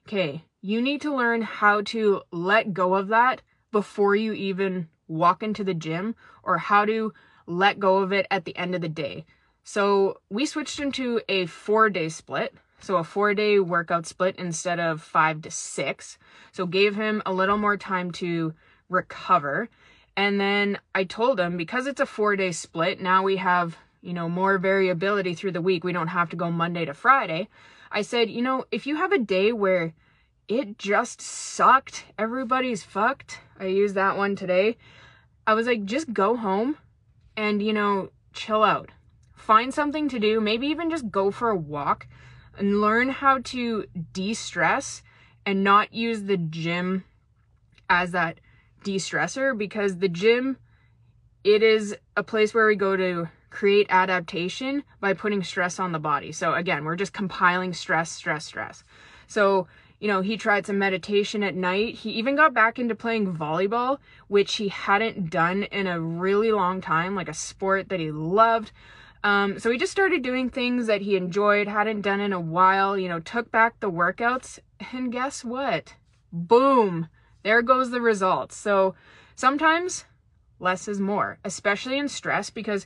okay, 0.08 0.44
you 0.62 0.82
need 0.82 1.02
to 1.02 1.16
learn 1.16 1.42
how 1.42 1.82
to 1.82 2.22
let 2.32 2.74
go 2.74 2.96
of 2.96 3.10
that 3.10 3.42
before 3.72 4.16
you 4.16 4.34
even 4.34 4.88
walk 5.08 5.44
into 5.44 5.64
the 5.64 5.74
gym 5.74 6.16
or 6.44 6.58
how 6.58 6.86
to 6.86 7.14
let 7.46 7.80
go 7.80 7.98
of 7.98 8.12
it 8.12 8.26
at 8.32 8.46
the 8.46 8.56
end 8.58 8.74
of 8.74 8.82
the 8.82 8.90
day. 8.90 9.26
So 9.68 10.22
we 10.30 10.46
switched 10.46 10.80
him 10.80 10.92
to 10.94 11.22
a 11.28 11.48
four 11.48 11.90
day 11.90 12.08
split. 12.10 12.54
So 12.80 12.98
a 12.98 13.04
four 13.04 13.34
day 13.34 13.60
workout 13.60 14.06
split 14.06 14.36
instead 14.38 14.80
of 14.80 15.02
five 15.02 15.42
to 15.42 15.52
six. 15.52 16.20
So 16.52 16.68
gave 16.68 16.96
him 16.96 17.24
a 17.26 17.34
little 17.34 17.58
more 17.58 17.76
time 17.76 18.12
to 18.12 18.54
recover. 18.90 19.68
And 20.16 20.40
then 20.40 20.78
I 20.94 21.04
told 21.04 21.40
him 21.40 21.58
because 21.58 21.88
it's 21.88 22.00
a 22.00 22.06
four 22.06 22.36
day 22.36 22.52
split, 22.52 23.02
now 23.02 23.24
we 23.24 23.38
have, 23.38 23.76
you 24.04 24.14
know, 24.14 24.30
more 24.30 24.60
variability 24.60 25.34
through 25.34 25.54
the 25.54 25.62
week. 25.62 25.84
We 25.84 25.94
don't 25.94 26.10
have 26.10 26.30
to 26.30 26.36
go 26.36 26.52
Monday 26.52 26.86
to 26.86 26.94
Friday. 26.94 27.50
I 27.92 28.04
said, 28.04 28.30
you 28.30 28.44
know, 28.44 28.66
if 28.72 28.86
you 28.86 28.98
have 28.98 29.12
a 29.12 29.18
day 29.18 29.52
where 29.52 29.96
it 30.48 30.78
just 30.78 31.22
sucked, 31.22 32.06
everybody's 32.20 32.84
fucked. 32.84 33.40
I 33.60 33.66
used 33.66 33.96
that 33.96 34.16
one 34.16 34.36
today. 34.36 34.78
I 35.48 35.56
was 35.56 35.66
like, 35.66 35.86
just 35.86 36.14
go 36.14 36.36
home 36.36 36.78
and, 37.36 37.64
you 37.64 37.74
know, 37.74 38.12
chill 38.32 38.64
out 38.64 38.92
find 39.46 39.74
something 39.74 40.10
to 40.10 40.20
do, 40.20 40.42
maybe 40.42 40.68
even 40.68 40.90
just 40.90 41.12
go 41.12 41.30
for 41.30 41.52
a 41.52 41.56
walk 41.56 42.08
and 42.58 42.82
learn 42.82 43.10
how 43.10 43.40
to 43.44 43.86
de-stress 44.12 45.04
and 45.46 45.64
not 45.64 45.94
use 45.94 46.24
the 46.24 46.38
gym 46.38 47.04
as 47.90 48.12
that 48.12 48.40
de-stressor 48.84 49.56
because 49.58 49.98
the 49.98 50.10
gym 50.10 50.58
it 51.44 51.62
is 51.62 51.96
a 52.18 52.24
place 52.24 52.56
where 52.56 52.66
we 52.66 52.76
go 52.76 52.98
to 52.98 53.30
create 53.52 53.86
adaptation 53.90 54.84
by 55.00 55.14
putting 55.14 55.44
stress 55.44 55.80
on 55.80 55.92
the 55.92 56.00
body. 56.00 56.32
So 56.32 56.56
again, 56.56 56.84
we're 56.84 56.96
just 56.96 57.14
compiling 57.14 57.72
stress, 57.72 58.12
stress, 58.12 58.46
stress. 58.46 58.84
So, 59.28 59.68
you 60.00 60.08
know, 60.08 60.22
he 60.22 60.38
tried 60.38 60.66
some 60.66 60.80
meditation 60.80 61.44
at 61.44 61.56
night. 61.56 61.96
He 61.96 62.10
even 62.12 62.36
got 62.36 62.56
back 62.56 62.80
into 62.80 62.96
playing 62.96 63.36
volleyball, 63.36 64.00
which 64.28 64.56
he 64.56 64.70
hadn't 64.70 65.30
done 65.30 65.64
in 65.64 65.86
a 65.86 66.02
really 66.02 66.52
long 66.52 66.82
time, 66.82 67.16
like 67.16 67.30
a 67.30 67.34
sport 67.34 67.90
that 67.90 68.00
he 68.00 68.12
loved. 68.12 68.72
Um, 69.26 69.58
so 69.58 69.72
he 69.72 69.80
just 69.80 69.92
started 69.92 70.22
doing 70.22 70.52
things 70.52 70.86
that 70.86 71.02
he 71.02 71.16
enjoyed, 71.16 71.68
hadn't 71.68 72.02
done 72.02 72.20
in 72.20 72.32
a 72.32 72.40
while, 72.40 72.96
you 72.96 73.10
know, 73.10 73.20
took 73.20 73.52
back 73.52 73.80
the 73.80 73.90
workouts, 73.90 74.60
and 74.94 75.12
guess 75.12 75.44
what? 75.44 75.96
Boom! 76.32 77.08
There 77.42 77.64
goes 77.64 77.90
the 77.90 78.02
results. 78.02 78.56
So 78.56 78.94
sometimes 79.36 80.06
less 80.60 80.88
is 80.88 81.00
more, 81.00 81.40
especially 81.44 81.98
in 81.98 82.08
stress, 82.08 82.52
because 82.52 82.86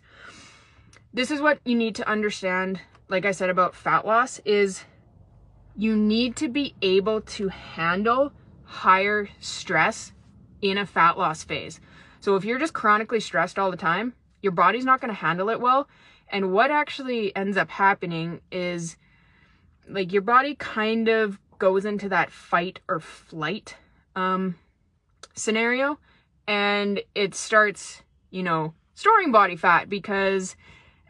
this 1.14 1.30
is 1.30 1.42
what 1.42 1.60
you 1.66 1.76
need 1.76 1.96
to 1.96 2.08
understand, 2.08 2.80
like 3.10 3.26
I 3.26 3.32
said 3.32 3.50
about 3.50 3.76
fat 3.76 4.06
loss, 4.06 4.40
is 4.46 4.86
you 5.76 5.94
need 5.94 6.38
to 6.38 6.48
be 6.48 6.74
able 6.82 7.20
to 7.20 7.50
handle 7.50 8.32
higher 8.64 9.28
stress 9.42 10.14
in 10.62 10.78
a 10.78 10.86
fat 10.86 11.18
loss 11.18 11.44
phase. 11.44 11.82
So 12.22 12.38
if 12.38 12.46
you're 12.46 12.60
just 12.60 12.74
chronically 12.74 13.20
stressed 13.20 13.60
all 13.60 13.72
the 13.72 13.76
time, 13.78 14.14
your 14.42 14.54
body's 14.54 14.86
not 14.86 15.02
going 15.02 15.14
to 15.14 15.20
handle 15.20 15.50
it 15.50 15.60
well 15.60 15.90
and 16.32 16.52
what 16.52 16.72
actually 16.72 17.36
ends 17.36 17.58
up 17.58 17.70
happening 17.70 18.42
is 18.52 18.98
like 19.88 20.12
your 20.12 20.22
body 20.22 20.56
kind 20.56 21.08
of 21.08 21.40
goes 21.58 21.86
into 21.86 22.10
that 22.10 22.32
fight 22.32 22.80
or 22.88 23.00
flight 23.00 23.76
um, 24.16 24.56
scenario 25.34 26.00
and 26.48 27.02
it 27.16 27.36
starts, 27.36 28.04
you 28.32 28.44
know, 28.44 28.74
storing 28.96 29.32
body 29.32 29.56
fat 29.56 29.90
because 29.90 30.56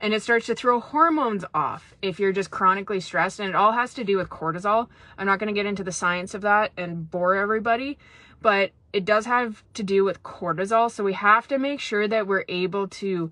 and 0.02 0.14
it 0.14 0.24
starts 0.24 0.46
to 0.46 0.56
throw 0.56 0.80
hormones 0.80 1.44
off 1.54 1.94
if 2.02 2.20
you're 2.20 2.32
just 2.32 2.52
chronically 2.52 3.02
stressed. 3.02 3.42
And 3.42 3.50
it 3.50 3.56
all 3.56 3.74
has 3.74 3.94
to 3.96 4.06
do 4.06 4.16
with 4.16 4.30
cortisol. 4.30 4.88
I'm 5.18 5.28
not 5.28 5.40
going 5.40 5.54
to 5.54 5.60
get 5.60 5.66
into 5.66 5.84
the 5.84 5.92
science 5.92 6.34
of 6.34 6.42
that 6.42 6.72
and 6.78 7.12
bore 7.12 7.36
everybody 7.36 7.98
but 8.42 8.72
it 8.94 9.06
does 9.06 9.26
have 9.26 9.64
to 9.76 9.84
do 9.84 10.04
with 10.04 10.24
cortisol. 10.24 10.90
So 10.90 11.04
we 11.04 11.14
have 11.14 11.48
to 11.50 11.58
make 11.58 11.80
sure 11.80 12.08
that 12.08 12.28
we're 12.28 12.46
able 12.48 12.88
to 12.88 13.32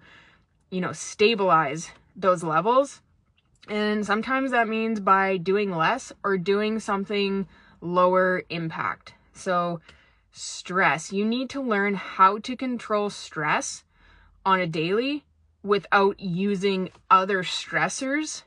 you 0.69 0.81
know 0.81 0.91
stabilize 0.91 1.89
those 2.15 2.43
levels 2.43 3.01
and 3.69 4.05
sometimes 4.05 4.51
that 4.51 4.67
means 4.67 4.99
by 4.99 5.37
doing 5.37 5.71
less 5.71 6.11
or 6.23 6.37
doing 6.37 6.79
something 6.79 7.47
lower 7.81 8.43
impact 8.49 9.13
so 9.33 9.79
stress 10.31 11.11
you 11.11 11.25
need 11.25 11.49
to 11.49 11.61
learn 11.61 11.93
how 11.93 12.37
to 12.39 12.55
control 12.55 13.09
stress 13.09 13.83
on 14.45 14.59
a 14.59 14.67
daily 14.67 15.23
without 15.63 16.19
using 16.19 16.89
other 17.11 17.43
stressors 17.43 18.43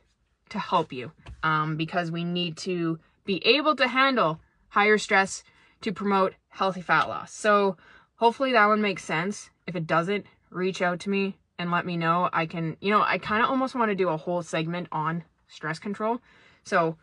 to 0.48 0.58
help 0.58 0.92
you 0.92 1.12
um, 1.42 1.76
because 1.76 2.10
we 2.10 2.24
need 2.24 2.56
to 2.56 2.98
be 3.24 3.44
able 3.46 3.76
to 3.76 3.88
handle 3.88 4.40
higher 4.68 4.98
stress 4.98 5.44
to 5.80 5.92
promote 5.92 6.34
healthy 6.48 6.82
fat 6.82 7.08
loss. 7.08 7.32
So 7.32 7.76
hopefully 8.16 8.52
that 8.52 8.66
one 8.66 8.82
makes 8.82 9.04
sense. 9.04 9.50
If 9.66 9.76
it 9.76 9.86
doesn't, 9.86 10.26
reach 10.50 10.82
out 10.82 11.00
to 11.00 11.10
me 11.10 11.36
and 11.60 11.70
let 11.70 11.84
me 11.84 11.98
know. 11.98 12.30
I 12.32 12.46
can, 12.46 12.78
you 12.80 12.90
know, 12.90 13.02
I 13.02 13.18
kind 13.18 13.42
of 13.42 13.50
almost 13.50 13.74
want 13.74 13.90
to 13.90 13.94
do 13.94 14.08
a 14.08 14.16
whole 14.16 14.42
segment 14.42 14.88
on 14.90 15.24
stress 15.46 15.78
control. 15.78 16.20
So 16.64 16.96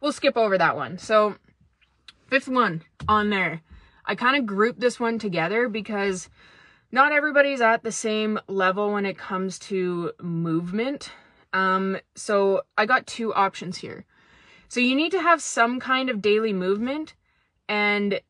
we'll 0.00 0.12
skip 0.12 0.36
over 0.36 0.56
that 0.56 0.76
one. 0.76 0.98
So 0.98 1.34
fifth 2.28 2.46
one 2.46 2.84
on 3.08 3.30
there. 3.30 3.62
I 4.06 4.14
kind 4.14 4.36
of 4.36 4.46
grouped 4.46 4.78
this 4.78 5.00
one 5.00 5.18
together 5.18 5.68
because 5.68 6.28
not 6.92 7.10
everybody's 7.10 7.60
at 7.60 7.82
the 7.82 7.90
same 7.90 8.38
level 8.46 8.92
when 8.92 9.04
it 9.04 9.18
comes 9.18 9.58
to 9.60 10.12
movement. 10.20 11.10
Um, 11.52 11.96
so 12.14 12.62
I 12.78 12.86
got 12.86 13.08
two 13.08 13.34
options 13.34 13.78
here. 13.78 14.04
So 14.68 14.78
you 14.78 14.94
need 14.94 15.10
to 15.10 15.20
have 15.20 15.42
some 15.42 15.80
kind 15.80 16.08
of 16.08 16.22
daily 16.22 16.52
movement. 16.52 17.14
And 17.68 18.20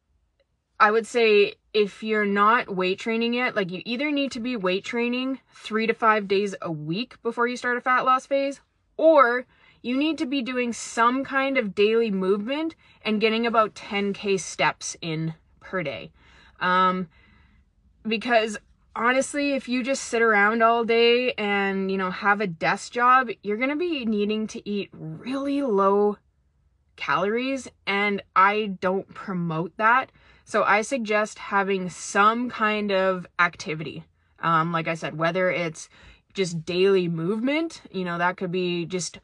I 0.78 0.90
would 0.90 1.06
say 1.06 1.54
if 1.72 2.02
you're 2.02 2.26
not 2.26 2.74
weight 2.74 2.98
training 2.98 3.34
yet, 3.34 3.54
like 3.54 3.70
you 3.70 3.82
either 3.84 4.10
need 4.10 4.32
to 4.32 4.40
be 4.40 4.56
weight 4.56 4.84
training 4.84 5.40
three 5.52 5.86
to 5.86 5.94
five 5.94 6.28
days 6.28 6.54
a 6.60 6.70
week 6.70 7.20
before 7.22 7.46
you 7.46 7.56
start 7.56 7.76
a 7.76 7.80
fat 7.80 8.04
loss 8.04 8.26
phase, 8.26 8.60
or 8.96 9.46
you 9.82 9.96
need 9.96 10.18
to 10.18 10.26
be 10.26 10.42
doing 10.42 10.72
some 10.72 11.24
kind 11.24 11.58
of 11.58 11.74
daily 11.74 12.10
movement 12.10 12.74
and 13.02 13.20
getting 13.20 13.46
about 13.46 13.74
10K 13.74 14.40
steps 14.40 14.96
in 15.00 15.34
per 15.60 15.82
day. 15.82 16.10
Um, 16.60 17.08
because 18.06 18.56
honestly, 18.96 19.52
if 19.52 19.68
you 19.68 19.82
just 19.82 20.04
sit 20.04 20.22
around 20.22 20.62
all 20.62 20.84
day 20.84 21.32
and, 21.32 21.90
you 21.90 21.98
know, 21.98 22.10
have 22.10 22.40
a 22.40 22.46
desk 22.46 22.92
job, 22.92 23.28
you're 23.42 23.56
going 23.56 23.70
to 23.70 23.76
be 23.76 24.04
needing 24.04 24.46
to 24.48 24.68
eat 24.68 24.90
really 24.92 25.62
low 25.62 26.16
calories 26.96 27.68
and 27.86 28.22
I 28.36 28.76
don't 28.80 29.12
promote 29.12 29.76
that. 29.76 30.10
So 30.44 30.62
I 30.62 30.82
suggest 30.82 31.38
having 31.38 31.88
some 31.88 32.50
kind 32.50 32.92
of 32.92 33.26
activity. 33.38 34.04
Um, 34.40 34.72
like 34.72 34.88
I 34.88 34.94
said, 34.94 35.16
whether 35.16 35.50
it's 35.50 35.88
just 36.34 36.66
daily 36.66 37.08
movement, 37.08 37.80
you 37.90 38.04
know, 38.04 38.18
that 38.18 38.36
could 38.36 38.52
be 38.52 38.84
just 38.84 39.20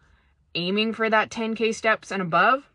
aiming 0.54 0.94
for 0.94 1.10
that 1.10 1.30
10K 1.30 1.74
steps 1.74 2.10
and 2.10 2.22
above, 2.22 2.70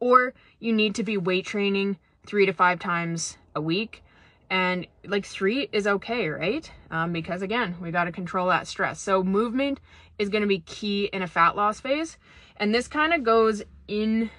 or 0.00 0.34
you 0.58 0.72
need 0.72 0.94
to 0.96 1.04
be 1.04 1.16
weight 1.16 1.46
training 1.46 1.98
three 2.26 2.44
to 2.46 2.52
five 2.52 2.80
times 2.80 3.38
a 3.54 3.60
week. 3.60 4.02
And 4.50 4.88
like 5.06 5.24
three 5.24 5.68
is 5.72 5.86
okay 5.86 6.28
right? 6.28 6.70
Um, 6.90 7.12
because 7.12 7.40
again 7.40 7.76
we 7.80 7.92
got 7.92 8.04
to 8.04 8.12
control 8.12 8.48
that 8.48 8.66
stress. 8.66 9.00
So 9.00 9.22
movement 9.22 9.78
is 10.18 10.28
going 10.28 10.42
to 10.42 10.48
be 10.48 10.58
key 10.60 11.04
in 11.12 11.22
a 11.22 11.28
fat 11.28 11.54
loss 11.54 11.78
phase. 11.78 12.18
And 12.56 12.74
this 12.74 12.88
kind 12.88 13.14
of 13.14 13.22
goes 13.22 13.62
in 13.86 14.30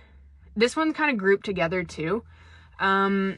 this 0.53 0.75
one's 0.75 0.95
kind 0.95 1.09
of 1.09 1.17
grouped 1.17 1.45
together 1.45 1.83
too 1.85 2.23
um, 2.81 3.37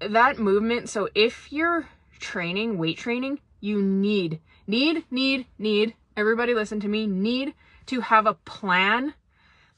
that 0.00 0.38
movement 0.38 0.88
so 0.88 1.08
if 1.14 1.50
you're 1.50 1.88
training 2.18 2.76
weight 2.76 2.98
training 2.98 3.38
you 3.60 3.80
need 3.80 4.40
need 4.66 5.04
need 5.10 5.46
need 5.58 5.94
everybody 6.16 6.52
listen 6.52 6.80
to 6.80 6.88
me 6.88 7.06
need 7.06 7.54
to 7.86 8.00
have 8.00 8.26
a 8.26 8.34
plan 8.34 9.14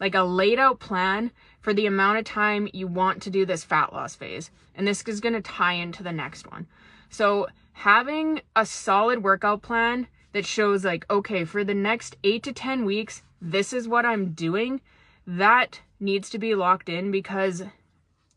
like 0.00 0.14
a 0.14 0.22
laid 0.22 0.58
out 0.58 0.80
plan 0.80 1.30
for 1.60 1.72
the 1.72 1.86
amount 1.86 2.18
of 2.18 2.24
time 2.24 2.68
you 2.72 2.86
want 2.86 3.22
to 3.22 3.30
do 3.30 3.46
this 3.46 3.64
fat 3.64 3.92
loss 3.92 4.14
phase. 4.14 4.50
And 4.74 4.86
this 4.86 5.02
is 5.06 5.20
going 5.20 5.34
to 5.34 5.40
tie 5.40 5.72
into 5.72 6.02
the 6.02 6.12
next 6.12 6.50
one. 6.50 6.66
So 7.08 7.46
having 7.72 8.42
a 8.54 8.66
solid 8.66 9.22
workout 9.22 9.62
plan 9.62 10.08
that 10.32 10.44
shows 10.44 10.84
like, 10.84 11.06
okay, 11.10 11.44
for 11.44 11.64
the 11.64 11.74
next 11.74 12.16
eight 12.22 12.42
to 12.42 12.52
10 12.52 12.84
weeks, 12.84 13.22
this 13.40 13.72
is 13.72 13.88
what 13.88 14.04
I'm 14.04 14.32
doing. 14.32 14.80
That 15.26 15.80
needs 16.00 16.28
to 16.30 16.38
be 16.38 16.54
locked 16.54 16.90
in 16.90 17.10
because 17.10 17.62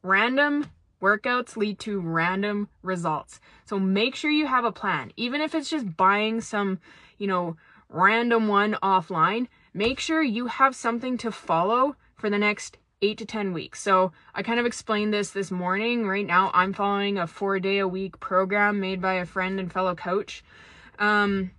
random 0.07 0.65
workouts 1.01 1.57
lead 1.57 1.77
to 1.79 1.99
random 1.99 2.69
results. 2.81 3.39
So 3.65 3.77
make 3.77 4.15
sure 4.15 4.31
you 4.31 4.47
have 4.47 4.65
a 4.65 4.71
plan. 4.71 5.11
Even 5.17 5.41
if 5.41 5.53
it's 5.53 5.69
just 5.69 5.95
buying 5.95 6.41
some, 6.41 6.79
you 7.17 7.27
know, 7.27 7.57
random 7.89 8.47
one 8.47 8.77
offline, 8.81 9.47
make 9.73 9.99
sure 9.99 10.21
you 10.23 10.47
have 10.47 10.75
something 10.75 11.17
to 11.19 11.31
follow 11.31 11.95
for 12.15 12.29
the 12.29 12.37
next 12.37 12.77
eight 13.01 13.17
to 13.19 13.25
10 13.25 13.53
weeks. 13.53 13.79
So 13.81 14.11
I 14.33 14.41
kind 14.41 14.59
of 14.59 14.65
explained 14.65 15.13
this 15.13 15.29
this 15.31 15.51
morning. 15.51 16.07
Right 16.07 16.25
now, 16.25 16.49
I'm 16.53 16.73
following 16.73 17.17
a 17.17 17.27
four 17.27 17.59
day 17.59 17.77
a 17.77 17.87
week 17.87 18.19
program 18.19 18.79
made 18.79 19.01
by 19.01 19.15
a 19.15 19.25
friend 19.25 19.59
and 19.59 19.71
fellow 19.71 19.93
coach. 19.93 20.43
Um, 20.97 21.51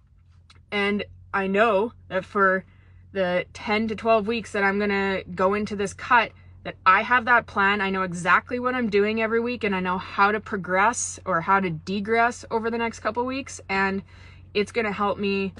and 0.72 1.04
I 1.32 1.46
know 1.46 1.92
that 2.08 2.24
for 2.24 2.64
the 3.12 3.46
10 3.52 3.88
to 3.88 3.94
12 3.94 4.26
weeks 4.26 4.52
that 4.52 4.64
I'm 4.64 4.78
going 4.78 4.90
to 4.90 5.22
go 5.32 5.54
into 5.54 5.76
this 5.76 5.94
cut, 5.94 6.32
that 6.68 6.76
I 6.84 7.00
have 7.00 7.24
that 7.24 7.46
plan. 7.46 7.80
I 7.80 7.88
know 7.88 8.02
exactly 8.02 8.60
what 8.60 8.74
I'm 8.74 8.90
doing 8.90 9.22
every 9.22 9.40
week 9.40 9.64
and 9.64 9.74
I 9.74 9.80
know 9.80 9.96
how 9.96 10.32
to 10.32 10.38
progress 10.38 11.18
or 11.24 11.40
how 11.40 11.60
to 11.60 11.70
degress 11.70 12.44
over 12.50 12.70
the 12.70 12.76
next 12.76 13.00
couple 13.00 13.24
weeks. 13.24 13.58
And 13.70 14.02
it's 14.52 14.70
going 14.70 14.84
to 14.84 14.92
help 14.92 15.18
me 15.18 15.54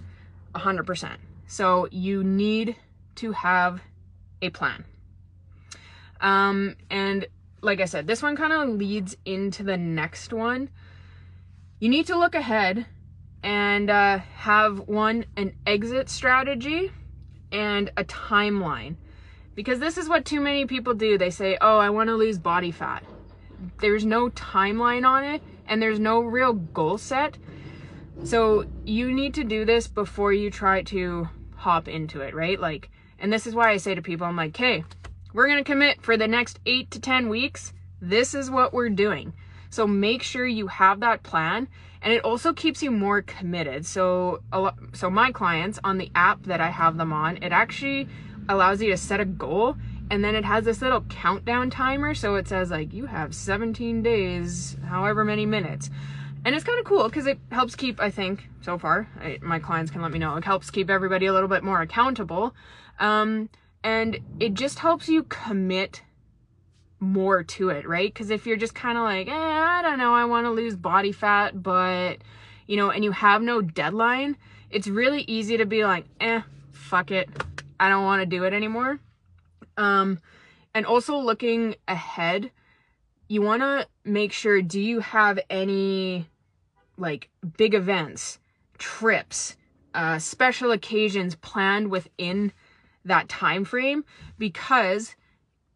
100%. 0.54 1.16
So 1.46 1.88
you 1.90 2.22
need 2.22 2.76
to 3.14 3.32
have 3.32 3.80
a 4.42 4.50
plan. 4.50 4.84
Um, 6.20 6.76
and 6.90 7.26
like 7.62 7.80
I 7.80 7.86
said, 7.86 8.06
this 8.06 8.22
one 8.22 8.36
kind 8.36 8.52
of 8.52 8.68
leads 8.68 9.16
into 9.24 9.62
the 9.62 9.78
next 9.78 10.34
one. 10.34 10.68
You 11.80 11.88
need 11.88 12.06
to 12.08 12.18
look 12.18 12.34
ahead 12.34 12.84
and 13.42 13.88
uh, 13.88 14.18
have 14.34 14.80
one, 14.80 15.24
an 15.38 15.54
exit 15.66 16.10
strategy 16.10 16.92
and 17.50 17.90
a 17.96 18.04
timeline. 18.04 18.96
Because 19.58 19.80
this 19.80 19.98
is 19.98 20.08
what 20.08 20.24
too 20.24 20.40
many 20.40 20.66
people 20.66 20.94
do. 20.94 21.18
They 21.18 21.30
say, 21.30 21.58
oh, 21.60 21.78
I 21.78 21.90
want 21.90 22.06
to 22.10 22.14
lose 22.14 22.38
body 22.38 22.70
fat. 22.70 23.02
There's 23.80 24.04
no 24.04 24.30
timeline 24.30 25.04
on 25.04 25.24
it 25.24 25.42
and 25.66 25.82
there's 25.82 25.98
no 25.98 26.20
real 26.20 26.52
goal 26.52 26.96
set. 26.96 27.36
So 28.22 28.66
you 28.84 29.10
need 29.10 29.34
to 29.34 29.42
do 29.42 29.64
this 29.64 29.88
before 29.88 30.32
you 30.32 30.48
try 30.48 30.82
to 30.82 31.28
hop 31.56 31.88
into 31.88 32.20
it, 32.20 32.36
right? 32.36 32.60
Like, 32.60 32.90
and 33.18 33.32
this 33.32 33.48
is 33.48 33.54
why 33.56 33.72
I 33.72 33.78
say 33.78 33.96
to 33.96 34.00
people, 34.00 34.28
I'm 34.28 34.36
like, 34.36 34.56
hey, 34.56 34.84
we're 35.32 35.48
going 35.48 35.58
to 35.58 35.68
commit 35.68 36.02
for 36.02 36.16
the 36.16 36.28
next 36.28 36.60
eight 36.64 36.92
to 36.92 37.00
10 37.00 37.28
weeks. 37.28 37.72
This 38.00 38.34
is 38.34 38.52
what 38.52 38.72
we're 38.72 38.90
doing. 38.90 39.32
So 39.70 39.88
make 39.88 40.22
sure 40.22 40.46
you 40.46 40.68
have 40.68 41.00
that 41.00 41.24
plan 41.24 41.66
and 42.00 42.12
it 42.12 42.22
also 42.22 42.52
keeps 42.52 42.80
you 42.80 42.92
more 42.92 43.22
committed. 43.22 43.86
So, 43.86 44.40
so 44.92 45.10
my 45.10 45.32
clients 45.32 45.80
on 45.82 45.98
the 45.98 46.12
app 46.14 46.44
that 46.44 46.60
I 46.60 46.70
have 46.70 46.96
them 46.96 47.12
on, 47.12 47.38
it 47.42 47.50
actually 47.50 48.08
allows 48.48 48.82
you 48.82 48.90
to 48.90 48.96
set 48.96 49.20
a 49.20 49.24
goal 49.24 49.76
and 50.10 50.24
then 50.24 50.34
it 50.34 50.44
has 50.44 50.64
this 50.64 50.80
little 50.80 51.02
countdown 51.02 51.70
timer. 51.70 52.14
So 52.14 52.36
it 52.36 52.48
says 52.48 52.70
like 52.70 52.92
you 52.92 53.06
have 53.06 53.34
17 53.34 54.02
days, 54.02 54.76
however 54.86 55.24
many 55.24 55.46
minutes. 55.46 55.90
And 56.44 56.54
it's 56.54 56.64
kind 56.64 56.78
of 56.78 56.84
cool 56.84 57.08
because 57.08 57.26
it 57.26 57.38
helps 57.50 57.74
keep, 57.74 58.00
I 58.00 58.10
think, 58.10 58.48
so 58.62 58.78
far, 58.78 59.08
I, 59.20 59.38
my 59.42 59.58
clients 59.58 59.90
can 59.90 60.02
let 60.02 60.12
me 60.12 60.18
know, 60.18 60.36
it 60.36 60.44
helps 60.44 60.70
keep 60.70 60.88
everybody 60.88 61.26
a 61.26 61.32
little 61.32 61.48
bit 61.48 61.62
more 61.62 61.82
accountable. 61.82 62.54
Um, 62.98 63.50
and 63.82 64.18
it 64.40 64.54
just 64.54 64.78
helps 64.78 65.08
you 65.08 65.24
commit 65.24 66.02
more 67.00 67.42
to 67.42 67.70
it, 67.70 67.86
right? 67.88 68.12
Because 68.12 68.30
if 68.30 68.46
you're 68.46 68.56
just 68.56 68.74
kind 68.74 68.98
of 68.98 69.04
like, 69.04 69.28
eh, 69.28 69.32
I 69.32 69.82
don't 69.82 69.98
know, 69.98 70.14
I 70.14 70.24
want 70.24 70.46
to 70.46 70.50
lose 70.50 70.76
body 70.76 71.12
fat, 71.12 71.62
but, 71.62 72.18
you 72.66 72.76
know, 72.76 72.90
and 72.90 73.04
you 73.04 73.12
have 73.12 73.42
no 73.42 73.60
deadline, 73.60 74.36
it's 74.70 74.88
really 74.88 75.22
easy 75.22 75.56
to 75.56 75.66
be 75.66 75.84
like, 75.84 76.06
eh, 76.20 76.42
fuck 76.72 77.10
it. 77.10 77.28
I 77.80 77.88
don't 77.88 78.04
want 78.04 78.20
to 78.20 78.26
do 78.26 78.44
it 78.44 78.52
anymore. 78.52 79.00
Um, 79.76 80.20
and 80.74 80.86
also 80.86 81.16
looking 81.16 81.76
ahead, 81.86 82.50
you 83.28 83.42
want 83.42 83.62
to 83.62 83.86
make 84.04 84.32
sure 84.32 84.62
do 84.62 84.80
you 84.80 85.00
have 85.00 85.38
any 85.50 86.26
like 86.96 87.28
big 87.56 87.74
events, 87.74 88.38
trips, 88.78 89.56
uh, 89.94 90.18
special 90.18 90.72
occasions 90.72 91.34
planned 91.36 91.90
within 91.90 92.52
that 93.04 93.28
time 93.28 93.64
frame 93.64 94.04
because 94.38 95.16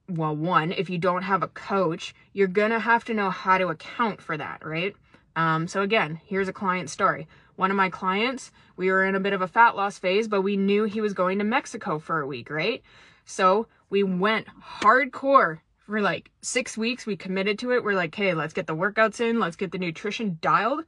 well 0.09 0.37
one 0.37 0.73
if 0.73 0.91
you 0.91 0.99
don't 0.99 1.23
have 1.23 1.43
a 1.43 1.49
coach 1.49 2.15
you're 2.33 2.49
gonna 2.49 2.81
have 2.81 3.05
to 3.05 3.15
know 3.15 3.31
how 3.31 3.57
to 3.57 3.69
account 3.69 4.21
for 4.21 4.37
that 4.37 4.65
right? 4.65 4.95
Um, 5.35 5.67
so 5.67 5.81
again 5.83 6.21
here's 6.25 6.49
a 6.49 6.53
client 6.53 6.91
story 6.91 7.27
one 7.57 7.71
of 7.71 7.77
my 7.77 7.91
clients, 7.91 8.51
we 8.77 8.91
were 8.91 9.05
in 9.05 9.15
a 9.15 9.21
bit 9.21 9.33
of 9.33 9.43
a 9.43 9.49
fat 9.49 9.77
loss 9.77 9.99
phase, 9.99 10.29
but 10.29 10.43
we 10.43 10.57
knew 10.57 10.85
he 10.85 11.01
was 11.01 11.12
going 11.12 11.38
to 11.38 11.45
Mexico 11.45 11.99
for 11.99 12.21
a 12.21 12.27
week, 12.27 12.51
right? 12.51 12.83
So 13.25 13.67
we 13.91 14.03
went 14.03 14.47
hardcore 14.81 15.61
for 15.87 16.01
like 16.01 16.31
six 16.41 16.77
weeks. 16.77 17.07
We 17.07 17.17
committed 17.17 17.59
to 17.61 17.73
it. 17.73 17.85
We're 17.85 17.95
like, 17.95 18.15
hey, 18.15 18.35
let's 18.35 18.55
get 18.55 18.67
the 18.67 18.77
workouts 18.77 19.21
in, 19.21 19.38
let's 19.38 19.57
get 19.57 19.73
the 19.73 19.79
nutrition 19.79 20.38
dialed. 20.41 20.85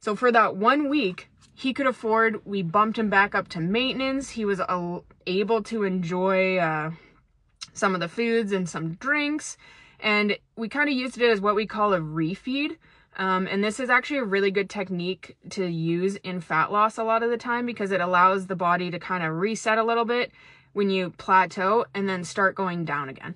So 0.00 0.14
for 0.14 0.32
that 0.32 0.56
one 0.56 0.88
week, 0.88 1.28
he 1.54 1.72
could 1.72 1.86
afford, 1.86 2.46
we 2.46 2.62
bumped 2.62 2.98
him 2.98 3.10
back 3.10 3.34
up 3.34 3.48
to 3.48 3.60
maintenance. 3.60 4.30
He 4.30 4.44
was 4.44 4.60
able 5.26 5.62
to 5.64 5.82
enjoy 5.82 6.58
uh, 6.58 6.92
some 7.72 7.94
of 7.94 8.00
the 8.00 8.08
foods 8.08 8.52
and 8.52 8.68
some 8.68 8.94
drinks. 8.94 9.56
And 9.98 10.38
we 10.56 10.68
kind 10.68 10.88
of 10.88 10.94
used 10.94 11.20
it 11.20 11.28
as 11.28 11.40
what 11.40 11.56
we 11.56 11.66
call 11.66 11.92
a 11.92 11.98
refeed. 11.98 12.76
Um, 13.18 13.48
and 13.48 13.62
this 13.62 13.80
is 13.80 13.90
actually 13.90 14.18
a 14.18 14.24
really 14.24 14.52
good 14.52 14.70
technique 14.70 15.36
to 15.50 15.66
use 15.66 16.16
in 16.16 16.40
fat 16.40 16.70
loss 16.70 16.98
a 16.98 17.04
lot 17.04 17.24
of 17.24 17.30
the 17.30 17.36
time 17.36 17.66
because 17.66 17.90
it 17.90 18.00
allows 18.00 18.46
the 18.46 18.54
body 18.54 18.90
to 18.92 18.98
kind 19.00 19.24
of 19.24 19.34
reset 19.34 19.76
a 19.76 19.82
little 19.82 20.04
bit 20.04 20.30
when 20.72 20.88
you 20.88 21.10
plateau 21.10 21.84
and 21.94 22.08
then 22.08 22.22
start 22.22 22.54
going 22.54 22.84
down 22.84 23.08
again. 23.08 23.34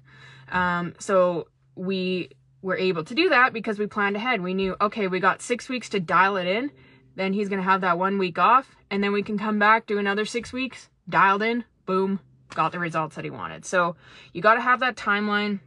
Um, 0.53 0.95
so 1.01 1.49
we 1.75 2.31
were 2.62 2.77
able 2.77 3.03
to 3.03 3.14
do 3.14 3.29
that 3.31 3.53
because 3.53 3.79
we 3.81 3.87
planned 3.88 4.14
ahead. 4.14 4.40
We 4.40 4.55
knew, 4.55 4.77
okay, 4.81 5.09
we 5.09 5.18
got 5.18 5.42
six 5.42 5.68
weeks 5.68 5.88
to 5.90 6.01
dial 6.01 6.37
it 6.37 6.47
in. 6.47 6.71
Then 7.16 7.33
he's 7.33 7.49
going 7.49 7.61
to 7.61 7.68
have 7.68 7.81
that 7.81 7.99
one 7.99 8.18
week 8.18 8.38
off. 8.38 8.77
And 8.88 9.03
then 9.03 9.12
we 9.12 9.25
can 9.25 9.37
come 9.37 9.59
back, 9.59 9.87
do 9.87 9.99
another 9.99 10.25
six 10.25 10.53
weeks, 10.53 10.88
dialed 11.09 11.42
in, 11.42 11.64
boom, 11.87 12.21
got 12.55 12.71
the 12.71 12.79
results 12.79 13.16
that 13.16 13.25
he 13.25 13.31
wanted. 13.31 13.64
So 13.64 13.97
you 14.33 14.42
got 14.42 14.55
to 14.55 14.61
have 14.61 14.81
that 14.81 14.97
timeline. 14.97 15.59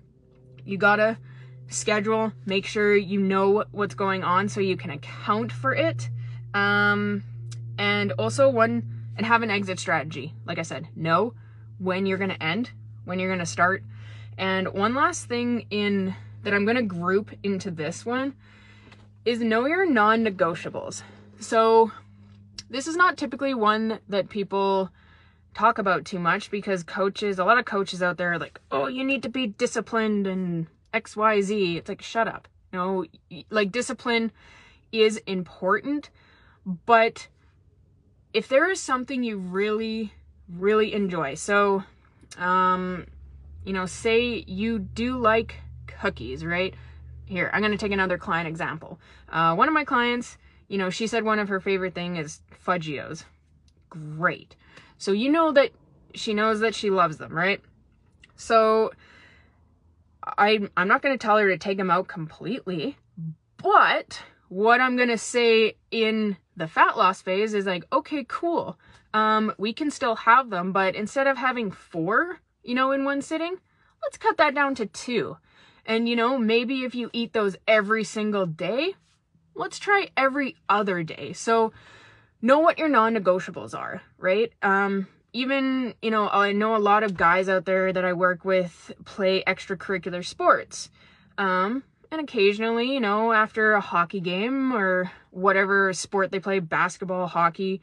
You 0.64 0.78
got 0.78 0.96
to 0.98 1.18
schedule, 1.68 2.32
make 2.46 2.66
sure 2.66 2.96
you 2.96 3.20
know 3.20 3.66
what's 3.72 3.96
going 3.96 4.24
on 4.24 4.50
so 4.50 4.60
you 4.60 4.78
can 4.78 4.92
account 4.92 5.52
for 5.52 5.74
it. 5.74 6.10
Um, 6.54 7.24
and 7.78 8.14
also 8.14 8.50
one, 8.50 8.84
and 9.18 9.26
have 9.26 9.44
an 9.44 9.52
exit 9.52 9.80
strategy. 9.80 10.34
Like 10.46 10.60
I 10.60 10.64
said, 10.64 10.88
know 10.96 11.34
when 11.80 12.06
you're 12.06 12.18
going 12.18 12.30
to 12.30 12.44
end, 12.44 12.72
when 13.06 13.20
you're 13.20 13.30
going 13.30 13.40
to 13.40 13.46
start. 13.46 13.84
And 14.38 14.74
one 14.74 14.94
last 14.94 15.26
thing 15.26 15.66
in 15.70 16.16
that 16.44 16.54
I'm 16.54 16.66
going 16.66 16.78
to 16.78 16.84
group 16.84 17.32
into 17.44 17.72
this 17.72 18.06
one 18.06 18.36
is 19.24 19.40
know 19.40 19.66
your 19.66 19.90
non-negotiables. 19.90 21.02
So 21.40 21.92
this 22.70 22.88
is 22.88 22.96
not 22.96 23.18
typically 23.18 23.54
one 23.54 24.00
that 24.10 24.30
people 24.30 24.90
talk 25.54 25.78
about 25.78 26.06
too 26.06 26.20
much 26.20 26.52
because 26.52 26.84
coaches, 26.84 27.40
a 27.40 27.46
lot 27.46 27.58
of 27.58 27.66
coaches 27.66 28.04
out 28.04 28.18
there 28.18 28.34
are 28.34 28.40
like, 28.40 28.60
oh, 28.72 28.88
you 28.88 29.04
need 29.04 29.24
to 29.24 29.30
be 29.30 29.48
disciplined 29.48 30.28
and 30.28 30.68
XYZ. 30.96 31.78
It's 31.78 31.90
like, 31.90 32.02
shut 32.02 32.28
up. 32.28 32.48
no, 32.74 33.06
like 33.50 33.72
discipline 33.72 34.32
is 34.92 35.18
important, 35.28 36.10
but 36.86 37.28
if 38.34 38.48
there 38.48 38.70
is 38.70 38.82
something 38.82 39.24
you 39.24 39.38
really, 39.38 40.14
really 40.50 40.94
enjoy, 40.94 41.36
so, 41.36 41.84
um, 42.38 43.06
you 43.64 43.74
know, 43.74 43.86
say 43.86 44.44
you 44.48 44.80
do 44.80 45.18
like 45.18 45.56
cookies, 45.88 46.46
right? 46.46 46.74
Here, 47.26 47.50
I'm 47.54 47.62
going 47.62 47.72
to 47.72 47.78
take 47.78 47.92
another 47.92 48.18
client 48.18 48.48
example. 48.48 49.00
Uh, 49.30 49.56
one 49.56 49.68
of 49.68 49.74
my 49.74 49.84
clients, 49.84 50.38
you 50.68 50.78
know, 50.78 50.90
she 50.90 51.08
said 51.08 51.24
one 51.24 51.40
of 51.40 51.50
her 51.50 51.60
favorite 51.60 51.96
thing 51.96 52.18
is 52.18 52.42
Fudgee-Os. 52.66 53.26
Great. 53.90 54.56
So 54.98 55.12
you 55.12 55.32
know 55.32 55.52
that 55.52 55.72
she 56.14 56.34
knows 56.34 56.60
that 56.60 56.76
she 56.76 56.90
loves 56.90 57.18
them, 57.18 57.34
right? 57.34 57.62
So 58.36 58.92
I, 60.26 60.68
I'm 60.76 60.88
not 60.88 61.02
going 61.02 61.18
to 61.18 61.24
tell 61.24 61.38
her 61.38 61.50
to 61.50 61.58
take 61.58 61.78
them 61.78 61.92
out 61.92 62.08
completely, 62.08 62.98
but 63.58 64.22
what 64.50 64.82
I'm 64.82 64.96
going 64.96 65.10
to 65.10 65.18
say 65.18 65.76
in 65.92 66.38
the 66.56 66.68
fat 66.68 66.98
loss 66.98 67.22
phase 67.22 67.54
is 67.54 67.66
like, 67.66 67.86
okay, 67.92 68.26
cool. 68.28 68.80
Um, 69.14 69.54
we 69.58 69.74
can 69.74 69.92
still 69.92 70.16
have 70.16 70.50
them, 70.50 70.72
but 70.72 70.96
instead 70.96 71.28
of 71.28 71.38
having 71.38 71.72
four, 71.72 72.40
you 72.64 72.76
know, 72.76 72.92
in 72.92 73.06
one 73.06 73.22
sitting, 73.22 73.56
let's 74.02 74.18
cut 74.18 74.38
that 74.38 74.56
down 74.56 74.76
to 74.76 74.86
two. 74.86 75.38
And, 75.86 76.10
you 76.10 76.16
know, 76.16 76.38
maybe 76.38 76.84
if 76.84 76.96
you 76.96 77.10
eat 77.14 77.34
those 77.34 77.56
every 77.68 78.04
single 78.04 78.46
day, 78.46 78.96
let's 79.54 79.80
try 79.80 80.10
every 80.18 80.56
other 80.68 81.04
day. 81.04 81.34
So 81.34 81.72
know 82.42 82.60
what 82.60 82.78
your 82.80 82.90
non-negotiables 82.90 83.78
are, 83.78 84.02
right? 84.18 84.52
Um, 84.62 85.08
even, 85.36 85.94
you 86.02 86.12
know, 86.12 86.30
I 86.30 86.54
know 86.54 86.78
a 86.78 86.80
lot 86.80 87.04
of 87.04 87.18
guys 87.18 87.50
out 87.50 87.66
there 87.66 87.92
that 87.92 88.06
I 88.06 88.14
work 88.14 88.46
with 88.46 88.94
play 89.04 89.44
extracurricular 89.46 90.26
sports. 90.26 90.90
Um, 91.38 91.84
and 92.10 92.22
occasionally, 92.22 92.94
you 92.94 93.02
know, 93.02 93.34
after 93.34 93.74
a 93.74 93.82
hockey 93.82 94.22
game 94.22 94.74
or 94.74 95.12
whatever 95.32 95.92
sport 95.92 96.32
they 96.32 96.40
play, 96.40 96.60
basketball, 96.60 97.28
hockey, 97.28 97.82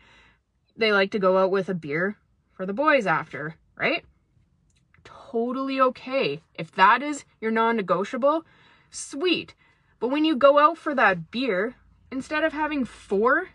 they 0.79 0.93
like 0.93 1.11
to 1.11 1.19
go 1.19 1.37
out 1.37 1.51
with 1.51 1.69
a 1.69 1.75
beer 1.75 2.17
for 2.55 2.65
the 2.65 2.73
boys 2.73 3.07
after, 3.07 3.57
right? 3.77 4.03
Totally 5.05 5.79
okay. 5.79 6.41
If 6.55 6.73
that 6.77 7.03
is 7.03 7.27
your 7.39 7.51
non 7.51 7.77
negotiable, 7.77 8.47
sweet. 8.91 9.55
But 10.01 10.09
when 10.09 10.25
you 10.25 10.37
go 10.37 10.59
out 10.59 10.79
for 10.79 10.95
that 10.95 11.31
beer, 11.31 11.75
instead 12.11 12.45
of 12.45 12.55
having 12.55 12.87
four 12.87 13.51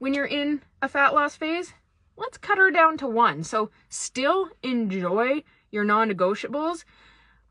when 0.00 0.14
you're 0.14 0.26
in 0.26 0.62
a 0.82 0.88
fat 0.88 1.14
loss 1.14 1.36
phase, 1.36 1.74
let's 2.16 2.38
cut 2.38 2.58
her 2.58 2.70
down 2.70 2.96
to 2.98 3.06
one. 3.06 3.42
So 3.42 3.70
still 3.88 4.48
enjoy 4.62 5.42
your 5.70 5.84
non-negotiables, 5.84 6.84